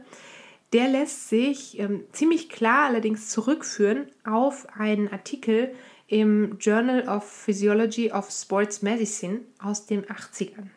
der 0.75 0.89
lässt 0.89 1.31
sich 1.31 1.79
ähm, 1.79 2.05
ziemlich 2.13 2.51
klar 2.51 2.87
allerdings 2.87 3.31
zurückführen 3.31 4.07
auf 4.25 4.67
einen 4.79 5.09
Artikel 5.11 5.75
im 6.09 6.59
Journal 6.59 7.09
of 7.09 7.25
Physiology 7.25 8.13
of 8.13 8.31
Sports 8.31 8.83
Medicine 8.83 9.41
aus 9.63 9.87
den 9.87 10.05
80ern. 10.05 10.69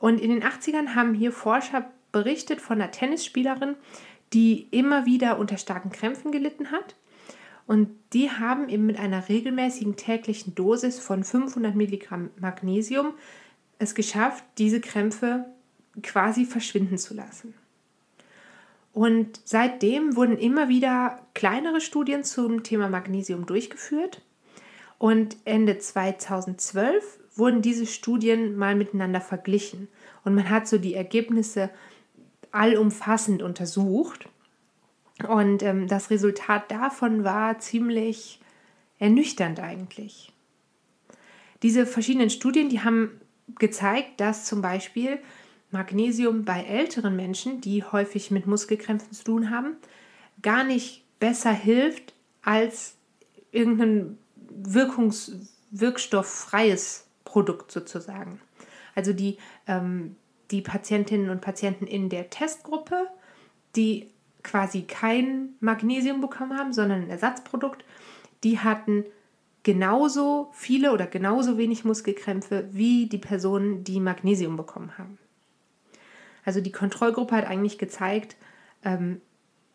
Und 0.00 0.20
in 0.20 0.30
den 0.30 0.42
80ern 0.42 0.96
haben 0.96 1.14
hier 1.14 1.30
Forscher 1.30 1.88
berichtet 2.10 2.60
von 2.60 2.80
einer 2.80 2.90
Tennisspielerin, 2.90 3.76
die 4.32 4.66
immer 4.72 5.06
wieder 5.06 5.38
unter 5.38 5.58
starken 5.58 5.90
Krämpfen 5.90 6.32
gelitten 6.32 6.72
hat. 6.72 6.96
Und 7.68 7.90
die 8.14 8.30
haben 8.30 8.70
eben 8.70 8.86
mit 8.86 8.98
einer 8.98 9.28
regelmäßigen 9.28 9.96
täglichen 9.96 10.54
Dosis 10.54 10.98
von 10.98 11.22
500 11.22 11.74
Milligramm 11.74 12.30
Magnesium 12.40 13.12
es 13.78 13.94
geschafft, 13.94 14.42
diese 14.56 14.80
Krämpfe 14.80 15.44
quasi 16.02 16.46
verschwinden 16.46 16.96
zu 16.96 17.12
lassen. 17.12 17.52
Und 18.94 19.42
seitdem 19.44 20.16
wurden 20.16 20.38
immer 20.38 20.70
wieder 20.70 21.20
kleinere 21.34 21.82
Studien 21.82 22.24
zum 22.24 22.62
Thema 22.62 22.88
Magnesium 22.88 23.44
durchgeführt. 23.44 24.22
Und 24.96 25.36
Ende 25.44 25.76
2012 25.78 27.20
wurden 27.36 27.60
diese 27.60 27.84
Studien 27.84 28.56
mal 28.56 28.76
miteinander 28.76 29.20
verglichen. 29.20 29.88
Und 30.24 30.34
man 30.34 30.48
hat 30.48 30.66
so 30.66 30.78
die 30.78 30.94
Ergebnisse 30.94 31.68
allumfassend 32.50 33.42
untersucht. 33.42 34.26
Und 35.26 35.62
ähm, 35.62 35.88
das 35.88 36.10
Resultat 36.10 36.70
davon 36.70 37.24
war 37.24 37.58
ziemlich 37.58 38.40
ernüchternd 38.98 39.60
eigentlich. 39.60 40.32
Diese 41.62 41.86
verschiedenen 41.86 42.30
Studien, 42.30 42.68
die 42.68 42.80
haben 42.80 43.20
gezeigt, 43.58 44.20
dass 44.20 44.44
zum 44.44 44.62
Beispiel 44.62 45.18
Magnesium 45.70 46.44
bei 46.44 46.62
älteren 46.62 47.16
Menschen, 47.16 47.60
die 47.60 47.82
häufig 47.82 48.30
mit 48.30 48.46
Muskelkrämpfen 48.46 49.12
zu 49.12 49.24
tun 49.24 49.50
haben, 49.50 49.76
gar 50.40 50.64
nicht 50.64 51.04
besser 51.18 51.52
hilft 51.52 52.14
als 52.42 52.96
irgendein 53.50 54.18
Wirkungs 54.50 55.32
wirkstofffreies 55.70 57.06
Produkt 57.24 57.70
sozusagen. 57.70 58.40
Also 58.94 59.12
die, 59.12 59.36
ähm, 59.66 60.16
die 60.50 60.62
Patientinnen 60.62 61.28
und 61.28 61.40
Patienten 61.40 61.86
in 61.86 62.08
der 62.08 62.30
Testgruppe, 62.30 63.06
die 63.76 64.08
quasi 64.42 64.82
kein 64.82 65.50
Magnesium 65.60 66.20
bekommen 66.20 66.56
haben, 66.56 66.72
sondern 66.72 67.02
ein 67.02 67.10
Ersatzprodukt, 67.10 67.84
die 68.44 68.58
hatten 68.58 69.04
genauso 69.62 70.50
viele 70.52 70.92
oder 70.92 71.06
genauso 71.06 71.58
wenig 71.58 71.84
Muskelkrämpfe 71.84 72.68
wie 72.72 73.06
die 73.06 73.18
Personen, 73.18 73.84
die 73.84 74.00
Magnesium 74.00 74.56
bekommen 74.56 74.96
haben. 74.96 75.18
Also 76.44 76.60
die 76.60 76.72
Kontrollgruppe 76.72 77.36
hat 77.36 77.46
eigentlich 77.46 77.78
gezeigt, 77.78 78.36
ähm, 78.84 79.20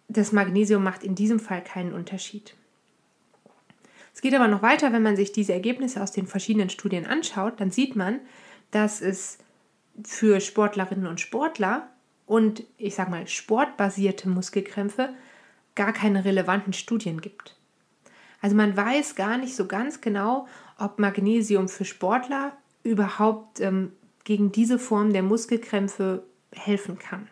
das 0.07 0.31
Magnesium 0.31 0.83
macht 0.83 1.03
in 1.03 1.15
diesem 1.15 1.39
Fall 1.39 1.63
keinen 1.63 1.93
Unterschied. 1.93 2.55
Es 4.13 4.21
geht 4.21 4.33
aber 4.33 4.47
noch 4.47 4.61
weiter, 4.61 4.93
wenn 4.93 5.03
man 5.03 5.15
sich 5.15 5.31
diese 5.31 5.53
Ergebnisse 5.53 6.01
aus 6.01 6.11
den 6.11 6.27
verschiedenen 6.27 6.69
Studien 6.69 7.05
anschaut, 7.05 7.59
dann 7.59 7.71
sieht 7.71 7.95
man, 7.95 8.19
dass 8.71 9.01
es 9.01 9.37
für 10.03 10.39
Sportlerinnen 10.39 11.07
und 11.07 11.19
Sportler 11.19 11.89
und 12.25 12.63
ich 12.77 12.95
sage 12.95 13.11
mal 13.11 13.27
sportbasierte 13.27 14.29
Muskelkrämpfe 14.29 15.09
gar 15.75 15.93
keine 15.93 16.23
relevanten 16.25 16.73
Studien 16.73 17.21
gibt. 17.21 17.55
Also 18.41 18.55
man 18.55 18.75
weiß 18.75 19.15
gar 19.15 19.37
nicht 19.37 19.55
so 19.55 19.67
ganz 19.67 20.01
genau, 20.01 20.47
ob 20.77 20.99
Magnesium 20.99 21.69
für 21.69 21.85
Sportler 21.85 22.51
überhaupt 22.83 23.59
ähm, 23.61 23.93
gegen 24.23 24.51
diese 24.51 24.79
Form 24.79 25.13
der 25.13 25.23
Muskelkrämpfe 25.23 26.23
helfen 26.51 26.99
kann. 26.99 27.27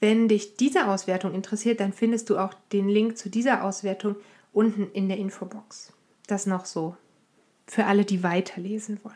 Wenn 0.00 0.28
dich 0.28 0.56
diese 0.56 0.88
Auswertung 0.88 1.34
interessiert, 1.34 1.80
dann 1.80 1.92
findest 1.92 2.28
du 2.28 2.38
auch 2.38 2.54
den 2.72 2.88
Link 2.88 3.16
zu 3.16 3.28
dieser 3.28 3.62
Auswertung 3.62 4.16
unten 4.52 4.90
in 4.92 5.08
der 5.08 5.18
Infobox. 5.18 5.92
Das 6.26 6.46
noch 6.46 6.64
so 6.64 6.96
für 7.66 7.84
alle, 7.84 8.04
die 8.04 8.22
weiterlesen 8.22 8.98
wollen. 9.04 9.14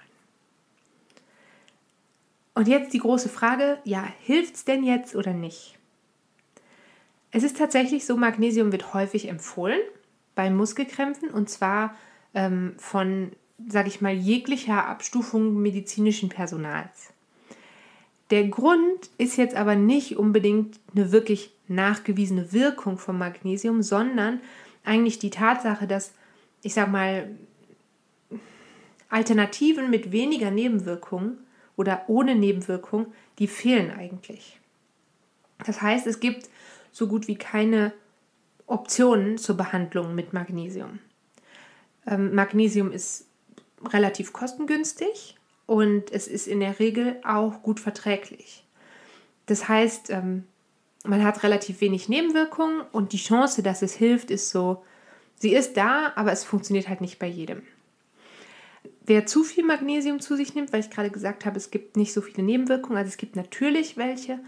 Und 2.57 2.69
jetzt 2.69 2.95
die 2.95 3.01
große 3.01 3.29
Frage, 3.29 3.77
ja, 3.85 4.03
hilft 4.23 4.55
es 4.55 4.65
denn 4.65 4.83
jetzt 4.83 5.15
oder 5.15 5.35
nicht? 5.35 5.77
Es 7.31 7.43
ist 7.43 7.59
tatsächlich 7.59 8.07
so, 8.07 8.17
Magnesium 8.17 8.73
wird 8.73 8.95
häufig 8.95 9.29
empfohlen 9.29 9.79
bei 10.35 10.49
Muskelkrämpfen 10.49 11.29
und 11.29 11.51
zwar 11.51 11.95
ähm, 12.33 12.73
von, 12.79 13.33
sage 13.69 13.89
ich 13.89 14.01
mal, 14.01 14.15
jeglicher 14.15 14.87
Abstufung 14.87 15.61
medizinischen 15.61 16.31
Personals. 16.31 17.13
Der 18.31 18.49
Grund 18.49 19.11
ist 19.19 19.37
jetzt 19.37 19.55
aber 19.55 19.75
nicht 19.75 20.17
unbedingt 20.17 20.81
eine 20.95 21.13
wirklich 21.13 21.53
nachgewiesene 21.69 22.55
Wirkung 22.55 22.97
von 22.97 23.19
Magnesium, 23.19 23.83
sondern 23.83 24.41
eigentlich 24.83 25.19
die 25.19 25.29
Tatsache, 25.29 25.87
dass, 25.87 26.15
ich 26.63 26.73
sag 26.73 26.91
mal, 26.91 27.29
Alternativen 29.11 29.91
mit 29.91 30.11
weniger 30.11 30.51
Nebenwirkungen 30.51 31.37
oder 31.77 32.05
ohne 32.09 32.35
Nebenwirkung, 32.35 33.13
die 33.39 33.49
fehlen 33.49 33.91
eigentlich. 33.91 34.61
Das 35.65 35.83
heißt, 35.83 36.07
es 36.07 36.21
gibt 36.21 36.49
so 36.93 37.07
gut 37.07 37.29
wie 37.29 37.37
keine 37.37 37.93
Optionen 38.67 39.39
zur 39.39 39.57
Behandlung 39.57 40.15
mit 40.15 40.33
Magnesium. 40.33 40.99
Ähm, 42.07 42.35
Magnesium 42.35 42.93
ist 42.93 43.27
relativ 43.93 44.33
kostengünstig 44.33 45.37
und 45.67 46.11
es 46.11 46.29
ist 46.29 46.47
in 46.47 46.61
der 46.61 46.79
Regel 46.79 47.21
auch 47.25 47.63
gut 47.63 47.81
verträglich. 47.81 48.65
Das 49.47 49.69
heißt, 49.69 50.11
ähm, 50.11 50.45
man 51.05 51.25
hat 51.25 51.43
relativ 51.43 51.81
wenig 51.81 52.09
Nebenwirkungen 52.09 52.83
und 52.93 53.13
die 53.13 53.19
Chance, 53.19 53.63
dass 53.63 53.83
es 53.83 53.95
hilft, 53.95 54.31
ist 54.31 54.51
so, 54.51 54.83
sie 55.37 55.55
ist 55.55 55.77
da, 55.77 56.13
aber 56.17 56.33
es 56.33 56.45
funktioniert 56.45 56.89
halt 56.89 57.01
nicht 57.01 57.19
bei 57.19 57.29
jedem. 57.29 57.63
Wer 59.05 59.27
zu 59.27 59.45
viel 59.45 59.65
Magnesium 59.65 60.21
zu 60.21 60.37
sich 60.37 60.55
nimmt, 60.55 60.73
weil 60.73 60.81
ich 60.81 60.91
gerade 60.91 61.11
gesagt 61.11 61.45
habe, 61.47 61.57
es 61.57 61.71
gibt 61.71 61.97
nicht 61.97 62.13
so 62.13 62.21
viele 62.21 62.43
Nebenwirkungen, 62.43 62.99
also 62.99 63.09
es 63.09 63.17
gibt 63.17 63.37
natürlich 63.37 63.97
welche. 63.97 64.41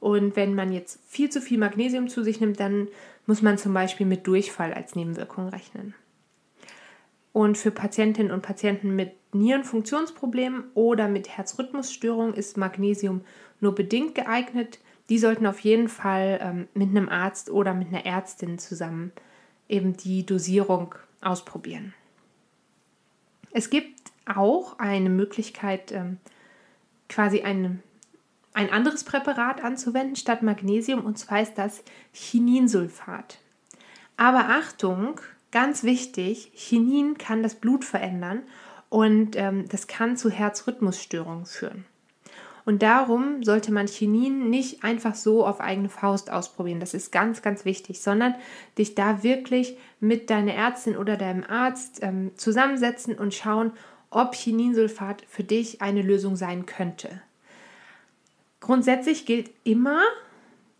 Und 0.00 0.36
wenn 0.36 0.54
man 0.54 0.72
jetzt 0.72 1.00
viel 1.06 1.30
zu 1.30 1.40
viel 1.40 1.58
Magnesium 1.58 2.08
zu 2.08 2.22
sich 2.22 2.40
nimmt, 2.40 2.60
dann 2.60 2.88
muss 3.26 3.42
man 3.42 3.58
zum 3.58 3.72
Beispiel 3.74 4.06
mit 4.06 4.26
Durchfall 4.26 4.72
als 4.72 4.94
Nebenwirkung 4.94 5.48
rechnen. 5.48 5.94
Und 7.32 7.58
für 7.58 7.70
Patientinnen 7.70 8.32
und 8.32 8.42
Patienten 8.42 8.96
mit 8.96 9.12
Nierenfunktionsproblemen 9.34 10.64
oder 10.74 11.08
mit 11.08 11.28
Herzrhythmusstörungen 11.28 12.34
ist 12.34 12.56
Magnesium 12.56 13.20
nur 13.60 13.74
bedingt 13.74 14.14
geeignet. 14.14 14.78
Die 15.10 15.18
sollten 15.18 15.46
auf 15.46 15.60
jeden 15.60 15.88
Fall 15.88 16.38
ähm, 16.40 16.68
mit 16.72 16.88
einem 16.90 17.08
Arzt 17.08 17.50
oder 17.50 17.74
mit 17.74 17.88
einer 17.88 18.06
Ärztin 18.06 18.58
zusammen 18.58 19.12
eben 19.68 19.96
die 19.96 20.24
Dosierung 20.24 20.94
ausprobieren. 21.20 21.92
Es 23.56 23.70
gibt 23.70 24.12
auch 24.26 24.78
eine 24.78 25.08
Möglichkeit, 25.08 25.90
ähm, 25.90 26.18
quasi 27.08 27.40
ein, 27.40 27.82
ein 28.52 28.70
anderes 28.70 29.02
Präparat 29.02 29.64
anzuwenden 29.64 30.14
statt 30.14 30.42
Magnesium, 30.42 31.06
und 31.06 31.16
zwar 31.18 31.40
ist 31.40 31.54
das 31.54 31.82
Chininsulfat. 32.12 33.38
Aber 34.18 34.50
Achtung, 34.50 35.18
ganz 35.52 35.84
wichtig, 35.84 36.52
Chinin 36.54 37.16
kann 37.16 37.42
das 37.42 37.54
Blut 37.54 37.86
verändern 37.86 38.42
und 38.90 39.36
ähm, 39.36 39.66
das 39.70 39.86
kann 39.86 40.18
zu 40.18 40.28
Herzrhythmusstörungen 40.28 41.46
führen. 41.46 41.86
Und 42.66 42.82
darum 42.82 43.42
sollte 43.42 43.72
man 43.72 43.86
Chinin 43.86 44.50
nicht 44.50 44.84
einfach 44.84 45.14
so 45.14 45.46
auf 45.46 45.62
eigene 45.62 45.88
Faust 45.88 46.30
ausprobieren. 46.30 46.80
Das 46.80 46.92
ist 46.92 47.10
ganz, 47.10 47.40
ganz 47.40 47.64
wichtig, 47.64 48.02
sondern 48.02 48.34
dich 48.76 48.94
da 48.94 49.22
wirklich 49.22 49.78
mit 50.00 50.30
deiner 50.30 50.54
Ärztin 50.54 50.96
oder 50.96 51.16
deinem 51.16 51.44
Arzt 51.44 52.00
ähm, 52.02 52.32
zusammensetzen 52.36 53.16
und 53.16 53.34
schauen, 53.34 53.72
ob 54.10 54.34
Chininsulfat 54.34 55.22
für 55.28 55.44
dich 55.44 55.82
eine 55.82 56.02
Lösung 56.02 56.36
sein 56.36 56.66
könnte. 56.66 57.20
Grundsätzlich 58.60 59.26
gilt 59.26 59.50
immer, 59.64 60.02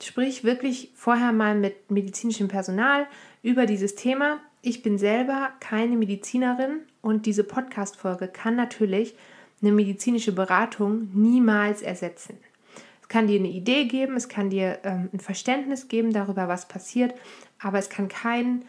sprich 0.02 0.44
wirklich 0.44 0.90
vorher 0.94 1.32
mal 1.32 1.54
mit 1.54 1.90
medizinischem 1.90 2.48
Personal 2.48 3.06
über 3.42 3.66
dieses 3.66 3.94
Thema. 3.94 4.40
Ich 4.62 4.82
bin 4.82 4.98
selber 4.98 5.50
keine 5.60 5.96
Medizinerin 5.96 6.80
und 7.00 7.26
diese 7.26 7.44
Podcast-Folge 7.44 8.28
kann 8.28 8.56
natürlich 8.56 9.14
eine 9.62 9.72
medizinische 9.72 10.32
Beratung 10.32 11.08
niemals 11.14 11.82
ersetzen. 11.82 12.38
Es 13.00 13.08
kann 13.08 13.28
dir 13.28 13.38
eine 13.38 13.48
Idee 13.48 13.84
geben, 13.84 14.16
es 14.16 14.28
kann 14.28 14.50
dir 14.50 14.80
ähm, 14.82 15.08
ein 15.12 15.20
Verständnis 15.20 15.86
geben 15.86 16.12
darüber, 16.12 16.48
was 16.48 16.66
passiert, 16.66 17.14
aber 17.60 17.78
es 17.78 17.88
kann 17.88 18.08
ähm, 18.08 18.62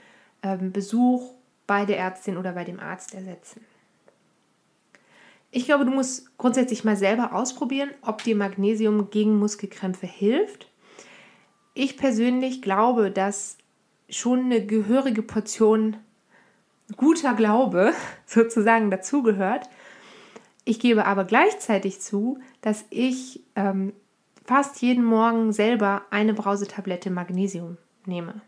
Besuch 0.56 1.34
bei 1.68 1.86
der 1.86 2.00
Ärztin 2.00 2.38
oder 2.38 2.54
bei 2.54 2.64
dem 2.64 2.80
Arzt 2.80 3.14
ersetzen. 3.14 3.62
Ich 5.52 5.66
glaube, 5.66 5.86
du 5.86 5.92
musst 5.92 6.38
grundsätzlich 6.38 6.84
mal 6.84 6.96
selber 6.96 7.34
ausprobieren, 7.34 7.90
ob 8.02 8.24
dir 8.24 8.36
Magnesium 8.36 9.10
gegen 9.10 9.38
Muskelkrämpfe 9.38 10.08
hilft. 10.08 10.70
Ich 11.74 11.98
persönlich 11.98 12.62
glaube, 12.62 13.12
dass 13.12 13.58
schon 14.10 14.46
eine 14.46 14.66
gehörige 14.66 15.22
Portion 15.22 15.98
guter 16.96 17.34
Glaube 17.34 17.94
sozusagen 18.26 18.92
dazugehört. 18.92 19.70
Ich 20.64 20.80
gebe 20.80 21.06
aber 21.06 21.24
gleichzeitig 21.26 22.02
zu, 22.02 22.40
dass 22.62 22.86
ich 22.90 23.42
ähm, 23.56 23.94
fast 24.46 24.82
jeden 24.82 25.04
Morgen 25.04 25.54
selber 25.54 26.04
eine 26.10 26.34
Brausetablette 26.34 27.10
Magnesium 27.10 27.78
nehme. 28.06 28.42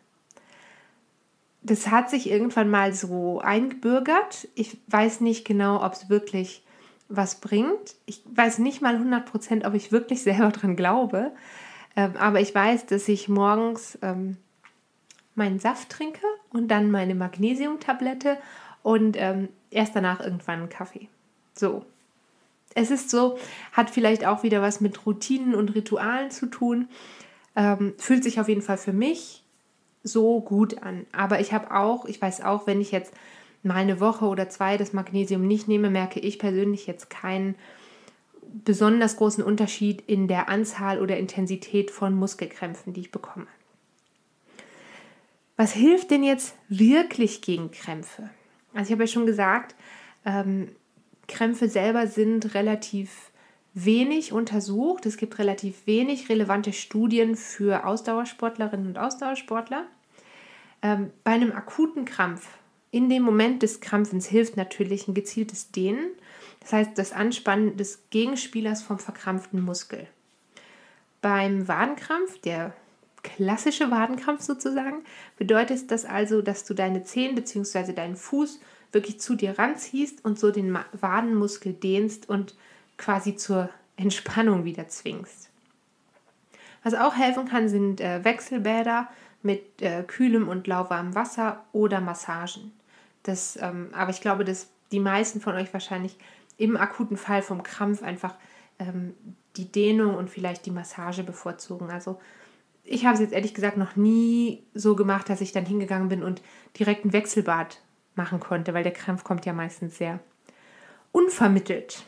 Das 1.61 1.87
hat 1.87 2.09
sich 2.09 2.29
irgendwann 2.29 2.69
mal 2.69 2.93
so 2.93 3.39
eingebürgert. 3.39 4.47
Ich 4.55 4.77
weiß 4.87 5.21
nicht 5.21 5.45
genau, 5.45 5.83
ob 5.83 5.93
es 5.93 6.09
wirklich 6.09 6.63
was 7.09 7.41
bringt. 7.41 7.95
Ich 8.05 8.21
weiß 8.33 8.59
nicht 8.59 8.81
mal 8.81 8.95
100%, 8.95 9.67
ob 9.67 9.73
ich 9.73 9.91
wirklich 9.91 10.21
selber 10.21 10.49
dran 10.51 10.75
glaube. 10.75 11.31
Ähm, 11.95 12.13
aber 12.17 12.39
ich 12.39 12.53
weiß, 12.53 12.85
dass 12.85 13.07
ich 13.07 13.27
morgens 13.27 13.97
ähm, 14.01 14.37
meinen 15.35 15.59
Saft 15.59 15.89
trinke 15.89 16.21
und 16.51 16.69
dann 16.69 16.91
meine 16.91 17.15
Magnesiumtablette 17.15 18.37
und 18.83 19.17
ähm, 19.17 19.49
erst 19.71 19.95
danach 19.95 20.19
irgendwann 20.19 20.59
einen 20.59 20.69
Kaffee. 20.69 21.09
So, 21.55 21.85
es 22.75 22.91
ist 22.91 23.09
so, 23.09 23.37
hat 23.73 23.89
vielleicht 23.89 24.25
auch 24.25 24.43
wieder 24.43 24.61
was 24.61 24.79
mit 24.79 25.05
Routinen 25.05 25.55
und 25.55 25.75
Ritualen 25.75 26.31
zu 26.31 26.45
tun. 26.45 26.87
Ähm, 27.55 27.93
fühlt 27.97 28.23
sich 28.23 28.39
auf 28.39 28.47
jeden 28.47 28.61
Fall 28.61 28.77
für 28.77 28.93
mich 28.93 29.43
so 30.03 30.41
gut 30.41 30.81
an. 30.81 31.05
Aber 31.11 31.39
ich 31.39 31.53
habe 31.53 31.75
auch, 31.75 32.05
ich 32.05 32.21
weiß 32.21 32.41
auch, 32.41 32.67
wenn 32.67 32.81
ich 32.81 32.91
jetzt 32.91 33.13
mal 33.63 33.75
eine 33.75 33.99
Woche 33.99 34.25
oder 34.25 34.49
zwei 34.49 34.77
das 34.77 34.93
Magnesium 34.93 35.45
nicht 35.45 35.67
nehme, 35.67 35.89
merke 35.89 36.19
ich 36.19 36.39
persönlich 36.39 36.87
jetzt 36.87 37.09
keinen 37.09 37.55
besonders 38.41 39.17
großen 39.17 39.43
Unterschied 39.43 40.01
in 40.07 40.27
der 40.27 40.49
Anzahl 40.49 41.01
oder 41.01 41.17
Intensität 41.17 41.91
von 41.91 42.15
Muskelkrämpfen, 42.15 42.93
die 42.93 43.01
ich 43.01 43.11
bekomme. 43.11 43.47
Was 45.55 45.73
hilft 45.73 46.11
denn 46.11 46.23
jetzt 46.23 46.55
wirklich 46.69 47.41
gegen 47.41 47.69
Krämpfe? 47.71 48.29
Also 48.73 48.87
ich 48.87 48.91
habe 48.93 49.03
ja 49.03 49.07
schon 49.07 49.25
gesagt, 49.25 49.75
ähm, 50.25 50.69
Krämpfe 51.27 51.69
selber 51.69 52.07
sind 52.07 52.55
relativ 52.55 53.28
wenig 53.73 54.33
untersucht. 54.33 55.05
Es 55.05 55.17
gibt 55.17 55.39
relativ 55.39 55.85
wenig 55.85 56.29
relevante 56.29 56.73
Studien 56.73 57.35
für 57.35 57.85
Ausdauersportlerinnen 57.85 58.87
und 58.87 58.97
Ausdauersportler. 58.97 59.85
Ähm, 60.81 61.11
bei 61.23 61.31
einem 61.31 61.51
akuten 61.51 62.05
Krampf, 62.05 62.47
in 62.91 63.09
dem 63.09 63.23
Moment 63.23 63.61
des 63.63 63.81
Krampfens, 63.81 64.27
hilft 64.27 64.57
natürlich 64.57 65.07
ein 65.07 65.13
gezieltes 65.13 65.71
Dehnen. 65.71 66.11
Das 66.61 66.73
heißt, 66.73 66.91
das 66.97 67.11
Anspannen 67.11 67.77
des 67.77 68.09
Gegenspielers 68.09 68.81
vom 68.81 68.99
verkrampften 68.99 69.61
Muskel. 69.61 70.07
Beim 71.21 71.67
Wadenkrampf, 71.67 72.39
der 72.41 72.73
klassische 73.23 73.91
Wadenkrampf 73.91 74.41
sozusagen, 74.41 75.03
bedeutet 75.37 75.91
das 75.91 76.05
also, 76.05 76.41
dass 76.41 76.63
du 76.63 76.73
deine 76.73 77.03
Zehen 77.03 77.35
bzw. 77.35 77.93
deinen 77.93 78.15
Fuß 78.15 78.59
wirklich 78.91 79.19
zu 79.19 79.35
dir 79.35 79.59
ranziehst 79.59 80.23
und 80.25 80.39
so 80.39 80.51
den 80.51 80.77
Wadenmuskel 80.93 81.73
dehnst 81.73 82.27
und 82.27 82.55
quasi 82.99 83.35
zur 83.35 83.69
Entspannung 83.97 84.65
wieder 84.65 84.87
zwingst. 84.87 85.49
Was 86.83 86.93
auch 86.93 87.15
helfen 87.15 87.45
kann, 87.45 87.67
sind 87.67 87.99
äh, 87.99 88.23
Wechselbäder 88.23 89.09
mit 89.41 89.81
äh, 89.81 90.03
kühlem 90.03 90.47
und 90.47 90.67
lauwarmem 90.67 91.15
Wasser 91.15 91.65
oder 91.71 91.99
Massagen. 92.01 92.71
Das, 93.23 93.57
ähm, 93.61 93.89
aber 93.93 94.11
ich 94.11 94.21
glaube, 94.21 94.45
dass 94.45 94.69
die 94.91 94.99
meisten 94.99 95.41
von 95.41 95.55
euch 95.55 95.73
wahrscheinlich 95.73 96.15
im 96.57 96.77
akuten 96.77 97.17
Fall 97.17 97.41
vom 97.41 97.63
Krampf 97.63 98.03
einfach 98.03 98.35
ähm, 98.79 99.13
die 99.57 99.71
Dehnung 99.71 100.15
und 100.15 100.29
vielleicht 100.29 100.65
die 100.65 100.71
Massage 100.71 101.23
bevorzugen. 101.23 101.89
Also 101.89 102.19
ich 102.83 103.05
habe 103.05 103.15
es 103.15 103.21
jetzt 103.21 103.33
ehrlich 103.33 103.53
gesagt 103.53 103.77
noch 103.77 103.95
nie 103.95 104.63
so 104.73 104.95
gemacht, 104.95 105.29
dass 105.29 105.41
ich 105.41 105.51
dann 105.51 105.65
hingegangen 105.65 106.09
bin 106.09 106.23
und 106.23 106.41
direkt 106.77 107.05
ein 107.05 107.13
Wechselbad 107.13 107.81
machen 108.15 108.39
konnte, 108.39 108.73
weil 108.73 108.83
der 108.83 108.93
Krampf 108.93 109.23
kommt 109.23 109.45
ja 109.45 109.53
meistens 109.53 109.97
sehr 109.97 110.19
unvermittelt. 111.11 112.03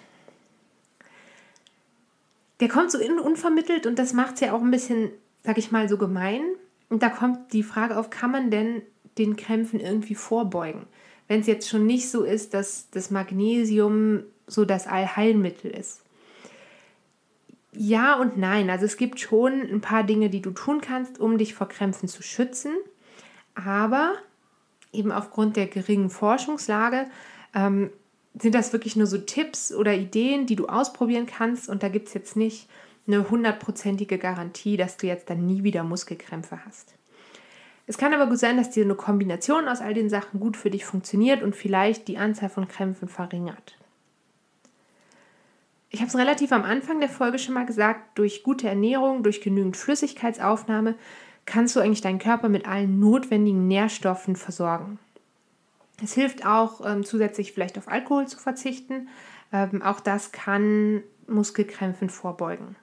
Der 2.61 2.69
kommt 2.69 2.91
so 2.91 2.99
in 2.99 3.19
unvermittelt 3.19 3.85
und 3.87 3.99
das 3.99 4.13
macht 4.13 4.35
es 4.35 4.39
ja 4.39 4.53
auch 4.53 4.61
ein 4.61 4.71
bisschen, 4.71 5.09
sag 5.43 5.57
ich 5.57 5.71
mal, 5.71 5.89
so 5.89 5.97
gemein. 5.97 6.41
Und 6.89 7.03
da 7.03 7.09
kommt 7.09 7.53
die 7.53 7.63
Frage 7.63 7.97
auf, 7.97 8.09
kann 8.09 8.31
man 8.31 8.51
denn 8.51 8.83
den 9.17 9.35
Krämpfen 9.35 9.79
irgendwie 9.79 10.15
vorbeugen? 10.15 10.85
Wenn 11.27 11.41
es 11.41 11.47
jetzt 11.47 11.67
schon 11.67 11.85
nicht 11.85 12.09
so 12.09 12.23
ist, 12.23 12.53
dass 12.53 12.89
das 12.91 13.09
Magnesium 13.09 14.23
so 14.47 14.63
das 14.63 14.87
Allheilmittel 14.87 15.71
ist. 15.71 16.01
Ja 17.73 18.15
und 18.15 18.37
nein. 18.37 18.69
Also 18.69 18.85
es 18.85 18.97
gibt 18.97 19.19
schon 19.19 19.61
ein 19.61 19.81
paar 19.81 20.03
Dinge, 20.03 20.29
die 20.29 20.41
du 20.41 20.51
tun 20.51 20.81
kannst, 20.81 21.19
um 21.19 21.37
dich 21.37 21.55
vor 21.55 21.67
Krämpfen 21.67 22.09
zu 22.09 22.21
schützen. 22.21 22.73
Aber 23.55 24.13
eben 24.91 25.11
aufgrund 25.11 25.55
der 25.55 25.67
geringen 25.67 26.09
Forschungslage 26.09 27.07
ähm, 27.55 27.89
sind 28.39 28.55
das 28.55 28.73
wirklich 28.73 28.95
nur 28.95 29.07
so 29.07 29.17
Tipps 29.17 29.73
oder 29.73 29.93
Ideen, 29.93 30.45
die 30.45 30.55
du 30.55 30.67
ausprobieren 30.67 31.25
kannst. 31.25 31.69
Und 31.69 31.83
da 31.83 31.89
gibt 31.89 32.07
es 32.07 32.13
jetzt 32.13 32.35
nicht 32.35 32.69
eine 33.07 33.29
hundertprozentige 33.29 34.17
Garantie, 34.17 34.77
dass 34.77 34.97
du 34.97 35.07
jetzt 35.07 35.29
dann 35.29 35.45
nie 35.45 35.63
wieder 35.63 35.83
Muskelkrämpfe 35.83 36.65
hast. 36.65 36.95
Es 37.87 37.97
kann 37.97 38.13
aber 38.13 38.27
gut 38.27 38.39
sein, 38.39 38.57
dass 38.57 38.69
dir 38.69 38.85
eine 38.85 38.95
Kombination 38.95 39.67
aus 39.67 39.81
all 39.81 39.93
den 39.93 40.09
Sachen 40.09 40.39
gut 40.39 40.55
für 40.55 40.69
dich 40.69 40.85
funktioniert 40.85 41.43
und 41.43 41.55
vielleicht 41.55 42.07
die 42.07 42.17
Anzahl 42.17 42.49
von 42.49 42.67
Krämpfen 42.67 43.09
verringert. 43.09 43.75
Ich 45.89 45.99
habe 45.99 46.07
es 46.07 46.15
relativ 46.15 46.53
am 46.53 46.63
Anfang 46.63 47.01
der 47.01 47.09
Folge 47.09 47.37
schon 47.37 47.53
mal 47.53 47.65
gesagt, 47.65 48.17
durch 48.17 48.43
gute 48.43 48.69
Ernährung, 48.69 49.23
durch 49.23 49.41
genügend 49.41 49.75
Flüssigkeitsaufnahme 49.75 50.95
kannst 51.45 51.75
du 51.75 51.81
eigentlich 51.81 52.01
deinen 52.01 52.19
Körper 52.19 52.47
mit 52.47 52.65
allen 52.65 52.99
notwendigen 53.01 53.67
Nährstoffen 53.67 54.37
versorgen. 54.37 54.99
Es 56.03 56.13
hilft 56.13 56.45
auch 56.45 56.85
ähm, 56.85 57.03
zusätzlich 57.03 57.51
vielleicht 57.51 57.77
auf 57.77 57.87
Alkohol 57.87 58.27
zu 58.27 58.39
verzichten. 58.39 59.09
Ähm, 59.53 59.81
auch 59.81 59.99
das 59.99 60.31
kann 60.31 61.03
Muskelkrämpfen 61.27 62.09
vorbeugen. 62.09 62.75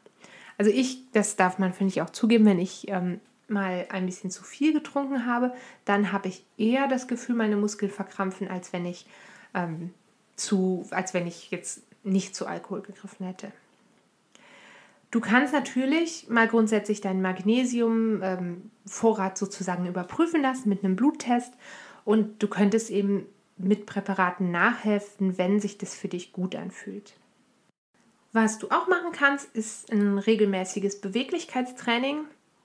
Also 0.56 0.70
ich, 0.70 1.10
das 1.12 1.36
darf 1.36 1.58
man, 1.58 1.72
finde 1.72 1.92
ich, 1.92 2.02
auch 2.02 2.10
zugeben, 2.10 2.44
wenn 2.44 2.58
ich 2.58 2.88
ähm, 2.88 3.20
mal 3.48 3.86
ein 3.90 4.06
bisschen 4.06 4.30
zu 4.30 4.44
viel 4.44 4.72
getrunken 4.72 5.26
habe, 5.26 5.52
dann 5.84 6.12
habe 6.12 6.28
ich 6.28 6.44
eher 6.56 6.88
das 6.88 7.08
Gefühl, 7.08 7.34
meine 7.34 7.56
Muskeln 7.56 7.90
verkrampfen, 7.90 8.48
als 8.48 8.72
wenn 8.72 8.84
ich 8.84 9.06
ähm, 9.54 9.92
zu, 10.36 10.86
als 10.90 11.14
wenn 11.14 11.26
ich 11.26 11.50
jetzt 11.50 11.82
nicht 12.04 12.36
zu 12.36 12.46
Alkohol 12.46 12.82
gegriffen 12.82 13.26
hätte. 13.26 13.50
Du 15.10 15.20
kannst 15.20 15.54
natürlich 15.54 16.28
mal 16.28 16.48
grundsätzlich 16.48 17.00
deinen 17.00 17.22
Magnesiumvorrat 17.22 19.32
ähm, 19.32 19.36
sozusagen 19.36 19.86
überprüfen 19.86 20.42
lassen 20.42 20.68
mit 20.68 20.84
einem 20.84 20.96
Bluttest 20.96 21.54
und 22.04 22.42
du 22.42 22.48
könntest 22.48 22.90
eben 22.90 23.26
mit 23.56 23.86
Präparaten 23.86 24.50
nachhelfen, 24.50 25.36
wenn 25.38 25.60
sich 25.60 25.78
das 25.78 25.94
für 25.94 26.08
dich 26.08 26.32
gut 26.32 26.54
anfühlt. 26.54 27.14
Was 28.32 28.58
du 28.58 28.68
auch 28.68 28.88
machen 28.88 29.12
kannst, 29.12 29.54
ist 29.54 29.90
ein 29.90 30.18
regelmäßiges 30.18 31.00
Beweglichkeitstraining. 31.00 32.24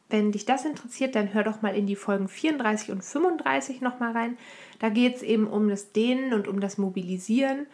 Wenn 0.09 0.31
dich 0.31 0.45
das 0.45 0.65
interessiert, 0.65 1.15
dann 1.15 1.33
hör 1.33 1.43
doch 1.43 1.61
mal 1.61 1.75
in 1.75 1.87
die 1.87 1.95
Folgen 1.95 2.27
34 2.27 2.91
und 2.91 3.03
35 3.03 3.81
nochmal 3.81 4.11
rein. 4.11 4.37
Da 4.79 4.89
geht 4.89 5.15
es 5.15 5.21
eben 5.23 5.47
um 5.47 5.69
das 5.69 5.91
Dehnen 5.91 6.33
und 6.33 6.47
um 6.47 6.59
das 6.59 6.77
Mobilisieren 6.77 7.65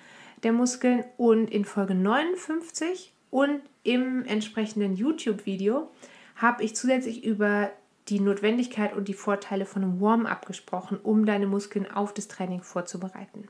der 0.43 0.54
Muskeln. 0.54 1.04
Und 1.17 1.52
in 1.52 1.65
Folge 1.65 1.95
59 1.95 3.12
und 3.32 3.62
im 3.84 4.24
entsprechenden 4.26 4.95
YouTube-Video 4.95 5.89
habe 6.36 6.63
ich 6.63 6.76
zusätzlich 6.76 7.26
über 7.26 7.72
die 8.08 8.20
Notwendigkeit 8.20 8.96
und 8.96 9.08
die 9.08 9.14
Vorteile 9.14 9.66
von 9.66 9.84
einem 9.84 10.02
Warm-up 10.02 10.46
gesprochen, 10.46 11.00
um 11.02 11.26
deine 11.26 11.48
Muskeln 11.48 11.90
auf 11.90 12.14
das 12.14 12.28
Training 12.28 12.64
vorzubereiten. 12.64 13.48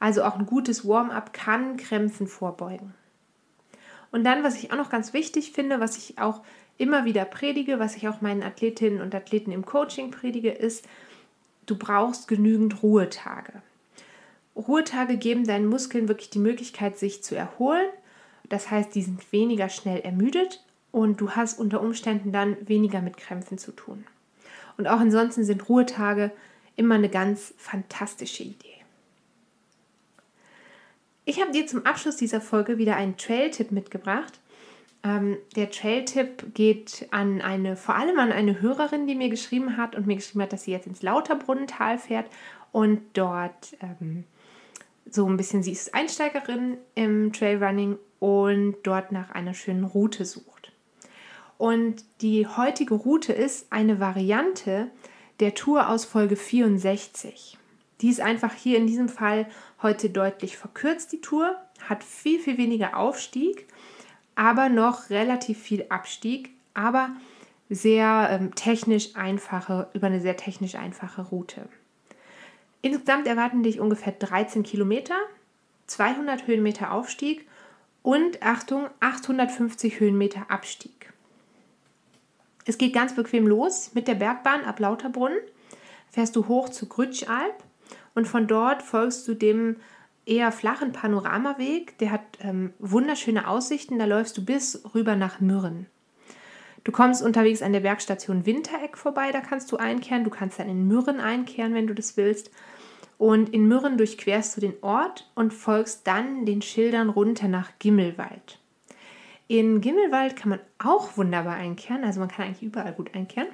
Also 0.00 0.24
auch 0.24 0.36
ein 0.36 0.46
gutes 0.46 0.86
Warm-up 0.86 1.32
kann 1.32 1.76
Krämpfen 1.76 2.26
vorbeugen. 2.26 2.94
Und 4.10 4.24
dann, 4.24 4.42
was 4.42 4.56
ich 4.56 4.72
auch 4.72 4.76
noch 4.76 4.90
ganz 4.90 5.12
wichtig 5.12 5.52
finde, 5.52 5.80
was 5.80 5.98
ich 5.98 6.18
auch 6.18 6.42
immer 6.78 7.04
wieder 7.04 7.24
predige, 7.24 7.78
was 7.78 7.96
ich 7.96 8.08
auch 8.08 8.20
meinen 8.20 8.42
Athletinnen 8.42 9.00
und 9.00 9.14
Athleten 9.14 9.52
im 9.52 9.66
Coaching 9.66 10.10
predige, 10.10 10.50
ist, 10.50 10.88
du 11.66 11.76
brauchst 11.76 12.26
genügend 12.26 12.82
Ruhetage. 12.82 13.62
Ruhetage 14.56 15.18
geben 15.18 15.46
deinen 15.46 15.66
Muskeln 15.66 16.08
wirklich 16.08 16.30
die 16.30 16.38
Möglichkeit, 16.38 16.98
sich 16.98 17.22
zu 17.22 17.36
erholen 17.36 17.88
das 18.48 18.70
heißt, 18.70 18.94
die 18.94 19.02
sind 19.02 19.32
weniger 19.32 19.68
schnell 19.68 20.00
ermüdet 20.00 20.62
und 20.98 21.20
du 21.20 21.30
hast 21.30 21.58
unter 21.58 21.80
Umständen 21.80 22.32
dann 22.32 22.56
weniger 22.66 23.00
mit 23.00 23.16
Krämpfen 23.16 23.58
zu 23.58 23.72
tun. 23.72 24.04
Und 24.76 24.86
auch 24.86 25.00
ansonsten 25.00 25.44
sind 25.44 25.68
Ruhetage 25.68 26.30
immer 26.76 26.96
eine 26.96 27.08
ganz 27.08 27.54
fantastische 27.56 28.44
Idee. 28.44 28.66
Ich 31.24 31.40
habe 31.40 31.52
dir 31.52 31.66
zum 31.66 31.84
Abschluss 31.84 32.16
dieser 32.16 32.40
Folge 32.40 32.78
wieder 32.78 32.96
einen 32.96 33.16
Trail-Tipp 33.16 33.70
mitgebracht. 33.70 34.40
Ähm, 35.04 35.36
der 35.56 35.70
Trail-Tipp 35.70 36.54
geht 36.54 37.06
an 37.10 37.42
eine, 37.42 37.76
vor 37.76 37.96
allem 37.96 38.18
an 38.18 38.32
eine 38.32 38.60
Hörerin, 38.60 39.06
die 39.06 39.14
mir 39.14 39.28
geschrieben 39.28 39.76
hat 39.76 39.94
und 39.94 40.06
mir 40.06 40.16
geschrieben 40.16 40.42
hat, 40.42 40.52
dass 40.52 40.64
sie 40.64 40.72
jetzt 40.72 40.86
ins 40.86 41.02
Lauterbrunnental 41.02 41.98
fährt 41.98 42.26
und 42.72 43.00
dort 43.12 43.76
ähm, 43.82 44.24
so 45.10 45.28
ein 45.28 45.36
bisschen, 45.36 45.62
sie 45.62 45.72
ist 45.72 45.94
Einsteigerin 45.94 46.78
im 46.94 47.32
Trailrunning 47.32 47.98
und 48.20 48.76
dort 48.82 49.12
nach 49.12 49.30
einer 49.30 49.54
schönen 49.54 49.84
Route 49.84 50.24
sucht. 50.24 50.57
Und 51.58 52.04
die 52.20 52.46
heutige 52.46 52.94
Route 52.94 53.32
ist 53.32 53.66
eine 53.70 53.98
Variante 54.00 54.90
der 55.40 55.54
Tour 55.54 55.88
aus 55.88 56.04
Folge 56.04 56.36
64. 56.36 57.58
Die 58.00 58.08
ist 58.08 58.20
einfach 58.20 58.54
hier 58.54 58.78
in 58.78 58.86
diesem 58.86 59.08
Fall 59.08 59.46
heute 59.82 60.08
deutlich 60.08 60.56
verkürzt, 60.56 61.12
die 61.12 61.20
Tour, 61.20 61.56
hat 61.88 62.04
viel, 62.04 62.38
viel 62.38 62.58
weniger 62.58 62.96
Aufstieg, 62.96 63.66
aber 64.36 64.68
noch 64.68 65.10
relativ 65.10 65.60
viel 65.60 65.86
Abstieg, 65.88 66.50
aber 66.74 67.10
sehr 67.68 68.28
ähm, 68.30 68.54
technisch 68.54 69.16
einfache, 69.16 69.88
über 69.94 70.06
eine 70.06 70.20
sehr 70.20 70.36
technisch 70.36 70.76
einfache 70.76 71.22
Route. 71.22 71.68
Insgesamt 72.82 73.26
erwarten 73.26 73.64
dich 73.64 73.80
ungefähr 73.80 74.12
13 74.12 74.62
Kilometer, 74.62 75.16
200 75.88 76.46
Höhenmeter 76.46 76.92
Aufstieg 76.92 77.48
und 78.02 78.42
Achtung, 78.42 78.86
850 79.00 79.98
Höhenmeter 79.98 80.50
Abstieg. 80.50 81.12
Es 82.68 82.76
geht 82.76 82.92
ganz 82.92 83.16
bequem 83.16 83.46
los 83.46 83.92
mit 83.94 84.08
der 84.08 84.14
Bergbahn 84.14 84.62
ab 84.66 84.78
Lauterbrunnen. 84.78 85.38
Fährst 86.10 86.36
du 86.36 86.48
hoch 86.48 86.68
zu 86.68 86.86
Grütschalp 86.86 87.64
und 88.14 88.28
von 88.28 88.46
dort 88.46 88.82
folgst 88.82 89.26
du 89.26 89.32
dem 89.32 89.76
eher 90.26 90.52
flachen 90.52 90.92
Panoramaweg. 90.92 91.96
Der 91.96 92.10
hat 92.10 92.20
ähm, 92.42 92.74
wunderschöne 92.78 93.48
Aussichten. 93.48 93.98
Da 93.98 94.04
läufst 94.04 94.36
du 94.36 94.44
bis 94.44 94.82
rüber 94.94 95.16
nach 95.16 95.40
Mürren. 95.40 95.86
Du 96.84 96.92
kommst 96.92 97.22
unterwegs 97.22 97.62
an 97.62 97.72
der 97.72 97.80
Bergstation 97.80 98.44
Wintereck 98.44 98.98
vorbei, 98.98 99.32
da 99.32 99.40
kannst 99.40 99.72
du 99.72 99.78
einkehren. 99.78 100.24
Du 100.24 100.30
kannst 100.30 100.58
dann 100.58 100.68
in 100.68 100.86
Mürren 100.86 101.20
einkehren, 101.20 101.72
wenn 101.72 101.86
du 101.86 101.94
das 101.94 102.18
willst. 102.18 102.50
Und 103.16 103.48
in 103.48 103.66
Mürren 103.66 103.96
durchquerst 103.96 104.58
du 104.58 104.60
den 104.60 104.74
Ort 104.82 105.30
und 105.34 105.54
folgst 105.54 106.06
dann 106.06 106.44
den 106.44 106.60
Schildern 106.60 107.08
runter 107.08 107.48
nach 107.48 107.70
Gimmelwald. 107.78 108.58
In 109.48 109.80
Gimmelwald 109.80 110.36
kann 110.36 110.50
man 110.50 110.60
auch 110.78 111.16
wunderbar 111.16 111.54
einkehren, 111.54 112.04
also 112.04 112.20
man 112.20 112.28
kann 112.28 112.46
eigentlich 112.46 112.62
überall 112.62 112.92
gut 112.92 113.14
einkehren. 113.14 113.48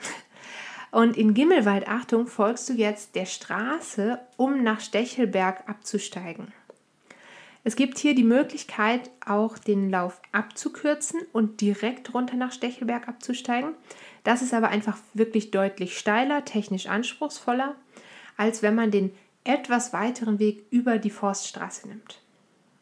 Und 0.91 1.17
in 1.17 1.35
Gimmelwald, 1.35 1.89
Achtung, 1.89 2.27
folgst 2.27 2.69
du 2.69 2.73
jetzt 2.73 3.15
der 3.15 3.27
Straße, 3.27 4.21
um 4.37 4.63
nach 4.63 4.81
Stechelberg 4.81 5.69
abzusteigen. 5.69 6.53
Es 7.63 7.77
gibt 7.77 7.99
hier 7.99 8.15
die 8.15 8.25
Möglichkeit, 8.25 9.11
auch 9.25 9.57
den 9.57 9.89
Lauf 9.89 10.21
abzukürzen 10.33 11.23
und 11.33 11.61
direkt 11.61 12.13
runter 12.13 12.37
nach 12.37 12.53
Stechelberg 12.53 13.09
abzusteigen. 13.09 13.71
Das 14.23 14.43
ist 14.43 14.53
aber 14.53 14.69
einfach 14.69 14.99
wirklich 15.15 15.51
deutlich 15.51 15.97
steiler, 15.99 16.45
technisch 16.45 16.87
anspruchsvoller, 16.87 17.75
als 18.37 18.63
wenn 18.63 18.75
man 18.75 18.91
den 18.91 19.13
etwas 19.45 19.93
weiteren 19.93 20.39
Weg 20.39 20.65
über 20.71 20.99
die 20.99 21.11
Forststraße 21.11 21.89
nimmt. 21.89 22.21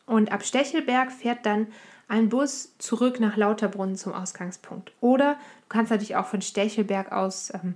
Und 0.05 0.33
ab 0.33 0.45
Stechelberg 0.45 1.13
fährt 1.13 1.47
dann 1.47 1.69
ein 2.13 2.29
Bus 2.29 2.75
zurück 2.77 3.21
nach 3.21 3.39
Lauterbrunnen 3.39 3.97
zum 3.97 4.13
Ausgangspunkt. 4.13 4.93
Oder 5.01 5.37
du 5.63 5.69
kannst 5.71 5.91
natürlich 5.91 6.15
auch 6.15 6.27
von 6.27 6.43
Stechelberg 6.43 7.11
aus 7.11 7.51
ähm, 7.55 7.75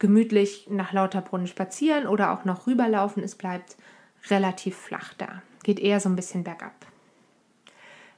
gemütlich 0.00 0.66
nach 0.68 0.92
Lauterbrunnen 0.92 1.46
spazieren 1.46 2.08
oder 2.08 2.32
auch 2.32 2.44
noch 2.44 2.66
rüberlaufen. 2.66 3.22
Es 3.22 3.36
bleibt 3.36 3.76
relativ 4.28 4.76
flach 4.76 5.14
da. 5.14 5.40
Geht 5.62 5.78
eher 5.78 6.00
so 6.00 6.08
ein 6.08 6.16
bisschen 6.16 6.42
bergab. 6.42 6.74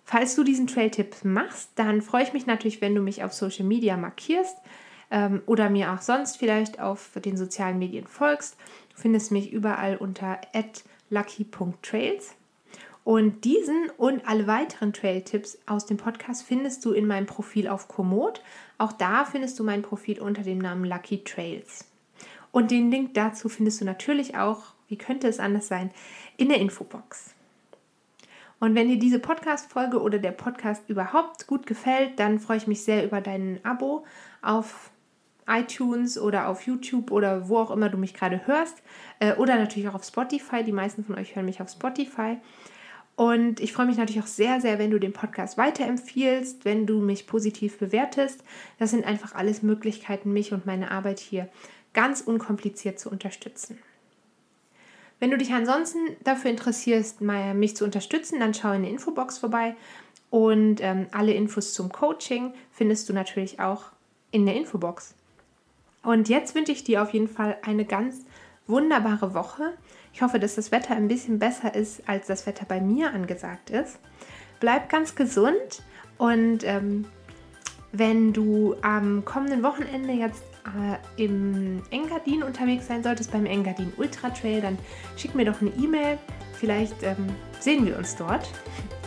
Falls 0.07 0.35
du 0.37 0.43
diesen 0.43 0.69
Trail-Tipp 0.69 1.17
machst, 1.23 1.69
dann 1.75 2.01
freue 2.01 2.23
ich 2.23 2.33
mich 2.33 2.47
natürlich, 2.47 2.81
wenn 2.81 2.95
du 2.95 3.03
mich 3.03 3.23
auf 3.23 3.35
Social 3.35 3.67
Media 3.67 3.99
markierst 3.99 4.57
ähm, 5.11 5.43
oder 5.45 5.69
mir 5.69 5.93
auch 5.93 6.01
sonst 6.01 6.39
vielleicht 6.39 6.81
auf 6.81 7.11
den 7.23 7.37
sozialen 7.37 7.79
Medien 7.79 8.07
folgst. 8.07 8.57
Du 8.95 9.03
findest 9.03 9.31
mich 9.31 9.53
überall 9.53 9.99
unter 9.99 10.41
lucky.trails. 11.11 12.37
Und 13.05 13.45
diesen 13.45 13.91
und 13.97 14.29
alle 14.29 14.47
weiteren 14.47 14.93
Trail-Tipps 14.93 15.59
aus 15.67 15.87
dem 15.87 15.97
Podcast 15.97 16.45
findest 16.45 16.85
du 16.85 16.93
in 16.93 17.07
meinem 17.07 17.27
Profil 17.27 17.67
auf 17.67 17.89
Komoot. 17.89 18.43
Auch 18.79 18.93
da 18.93 19.25
findest 19.25 19.59
du 19.59 19.65
mein 19.65 19.83
Profil 19.83 20.21
unter 20.21 20.43
dem 20.43 20.59
Namen 20.59 20.85
Lucky 20.85 21.25
Trails. 21.25 21.85
Und 22.53 22.71
den 22.71 22.91
Link 22.91 23.15
dazu 23.15 23.49
findest 23.49 23.81
du 23.81 23.85
natürlich 23.85 24.37
auch, 24.37 24.75
wie 24.89 24.99
könnte 24.99 25.27
es 25.27 25.41
anders 25.41 25.67
sein, 25.67 25.91
in 26.37 26.49
der 26.49 26.59
Infobox. 26.59 27.35
Und 28.61 28.77
wenn 28.77 28.87
dir 28.87 28.99
diese 28.99 29.19
Podcast-Folge 29.19 30.01
oder 30.01 30.21
der 30.21 30.31
Podcast 30.31 30.89
überhaupt 30.89 31.49
gut 31.49 31.67
gefällt, 31.67 32.21
dann 32.21 32.39
freue 32.39 32.59
ich 32.59 32.69
mich 32.69 32.85
sehr 32.85 33.05
über 33.05 33.21
dein 33.21 33.59
Abo 33.65 34.05
auf 34.41 34.93
iTunes 35.49 36.17
oder 36.17 36.47
auf 36.47 36.63
YouTube 36.67 37.11
oder 37.11 37.49
wo 37.49 37.59
auch 37.59 37.73
immer 37.73 37.89
du 37.89 37.99
mich 37.99 38.15
gerade 38.15 38.47
hörst. 38.47 38.81
Äh, 39.19 39.35
oder 39.35 39.57
natürlich 39.57 39.89
auch 39.89 39.95
auf 39.95 40.05
Spotify. 40.05 40.63
Die 40.63 40.71
meisten 40.71 41.05
von 41.05 41.17
euch 41.17 41.35
hören 41.35 41.47
mich 41.47 41.61
auf 41.61 41.71
Spotify. 41.71 42.37
Und 43.23 43.61
ich 43.61 43.73
freue 43.73 43.87
mich 43.87 43.99
natürlich 43.99 44.21
auch 44.21 44.27
sehr, 44.27 44.61
sehr, 44.61 44.81
wenn 44.81 44.91
du 44.91 44.99
den 44.99 45.13
Podcast 45.13 45.57
weiterempfiehlst, 45.57 46.65
wenn 46.65 46.87
du 46.87 46.99
mich 46.99 47.29
positiv 47.29 47.79
bewertest. 47.79 48.43
Das 48.81 48.91
sind 48.91 49.05
einfach 49.05 49.33
alles 49.37 49.63
Möglichkeiten, 49.63 50.33
mich 50.33 50.53
und 50.53 50.67
meine 50.67 50.91
Arbeit 50.91 51.21
hier 51.21 51.49
ganz 51.95 52.21
unkompliziert 52.21 52.99
zu 52.99 53.11
unterstützen. 53.11 53.79
Wenn 55.21 55.31
du 55.31 55.39
dich 55.39 55.53
ansonsten 55.53 56.01
dafür 56.25 56.51
interessierst, 56.51 57.21
mich 57.21 57.77
zu 57.77 57.85
unterstützen, 57.85 58.41
dann 58.41 58.55
schau 58.55 58.73
in 58.73 58.83
der 58.83 58.91
Infobox 58.91 59.39
vorbei. 59.39 59.77
Und 60.31 60.81
ähm, 60.81 61.07
alle 61.13 61.33
Infos 61.33 61.75
zum 61.75 61.93
Coaching 61.93 62.53
findest 62.73 63.09
du 63.09 63.13
natürlich 63.13 63.61
auch 63.61 63.85
in 64.33 64.47
der 64.47 64.57
Infobox. 64.57 65.15
Und 66.03 66.29
jetzt 66.29 66.57
wünsche 66.57 66.73
ich 66.73 66.83
dir 66.83 67.05
auf 67.05 67.11
jeden 67.11 67.29
Fall 67.29 67.57
eine 67.63 67.85
ganz 67.85 68.25
wunderbare 68.67 69.33
Woche. 69.33 69.75
Ich 70.13 70.23
hoffe, 70.23 70.39
dass 70.39 70.57
das 70.57 70.73
Wetter 70.73 70.95
ein 70.95 71.09
bisschen 71.09 71.39
besser 71.39 71.75
ist, 71.75 72.09
als 72.09 72.27
das 72.27 72.47
Wetter 72.47 72.65
bei 72.67 72.81
mir 72.81 73.13
angesagt 73.13 73.71
ist. 73.71 73.99
Bleib 74.61 74.89
ganz 74.89 75.15
gesund 75.15 75.83
und 76.19 76.65
ähm, 76.65 77.07
wenn 77.93 78.33
du 78.33 78.75
am 78.83 79.25
kommenden 79.25 79.63
Wochenende 79.63 80.13
jetzt 80.13 80.45
äh, 80.65 81.25
im 81.25 81.83
Engadin 81.91 82.43
unterwegs 82.43 82.87
sein 82.87 83.03
solltest, 83.03 83.33
beim 83.33 83.47
Engadin 83.47 83.93
Ultra 83.97 84.31
Trail, 84.31 84.61
dann 84.61 84.79
schick 85.17 85.35
mir 85.35 85.45
doch 85.45 85.61
eine 85.61 85.71
E-Mail. 85.71 86.19
Vielleicht 86.55 87.03
ähm, 87.03 87.29
sehen 87.61 87.85
wir 87.87 87.99
uns 87.99 88.17
dort. 88.17 88.49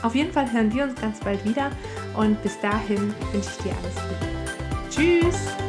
Auf 0.04 0.14
jeden 0.14 0.32
Fall 0.32 0.52
hören 0.52 0.74
wir 0.74 0.84
uns 0.84 1.00
ganz 1.00 1.20
bald 1.20 1.44
wieder 1.46 1.72
und 2.16 2.42
bis 2.44 2.60
dahin 2.60 3.14
wünsche 3.32 3.50
ich 3.58 3.64
dir 3.64 3.74
alles 3.82 3.96
Gute. 3.96 4.36
Tschüss! 4.90 5.65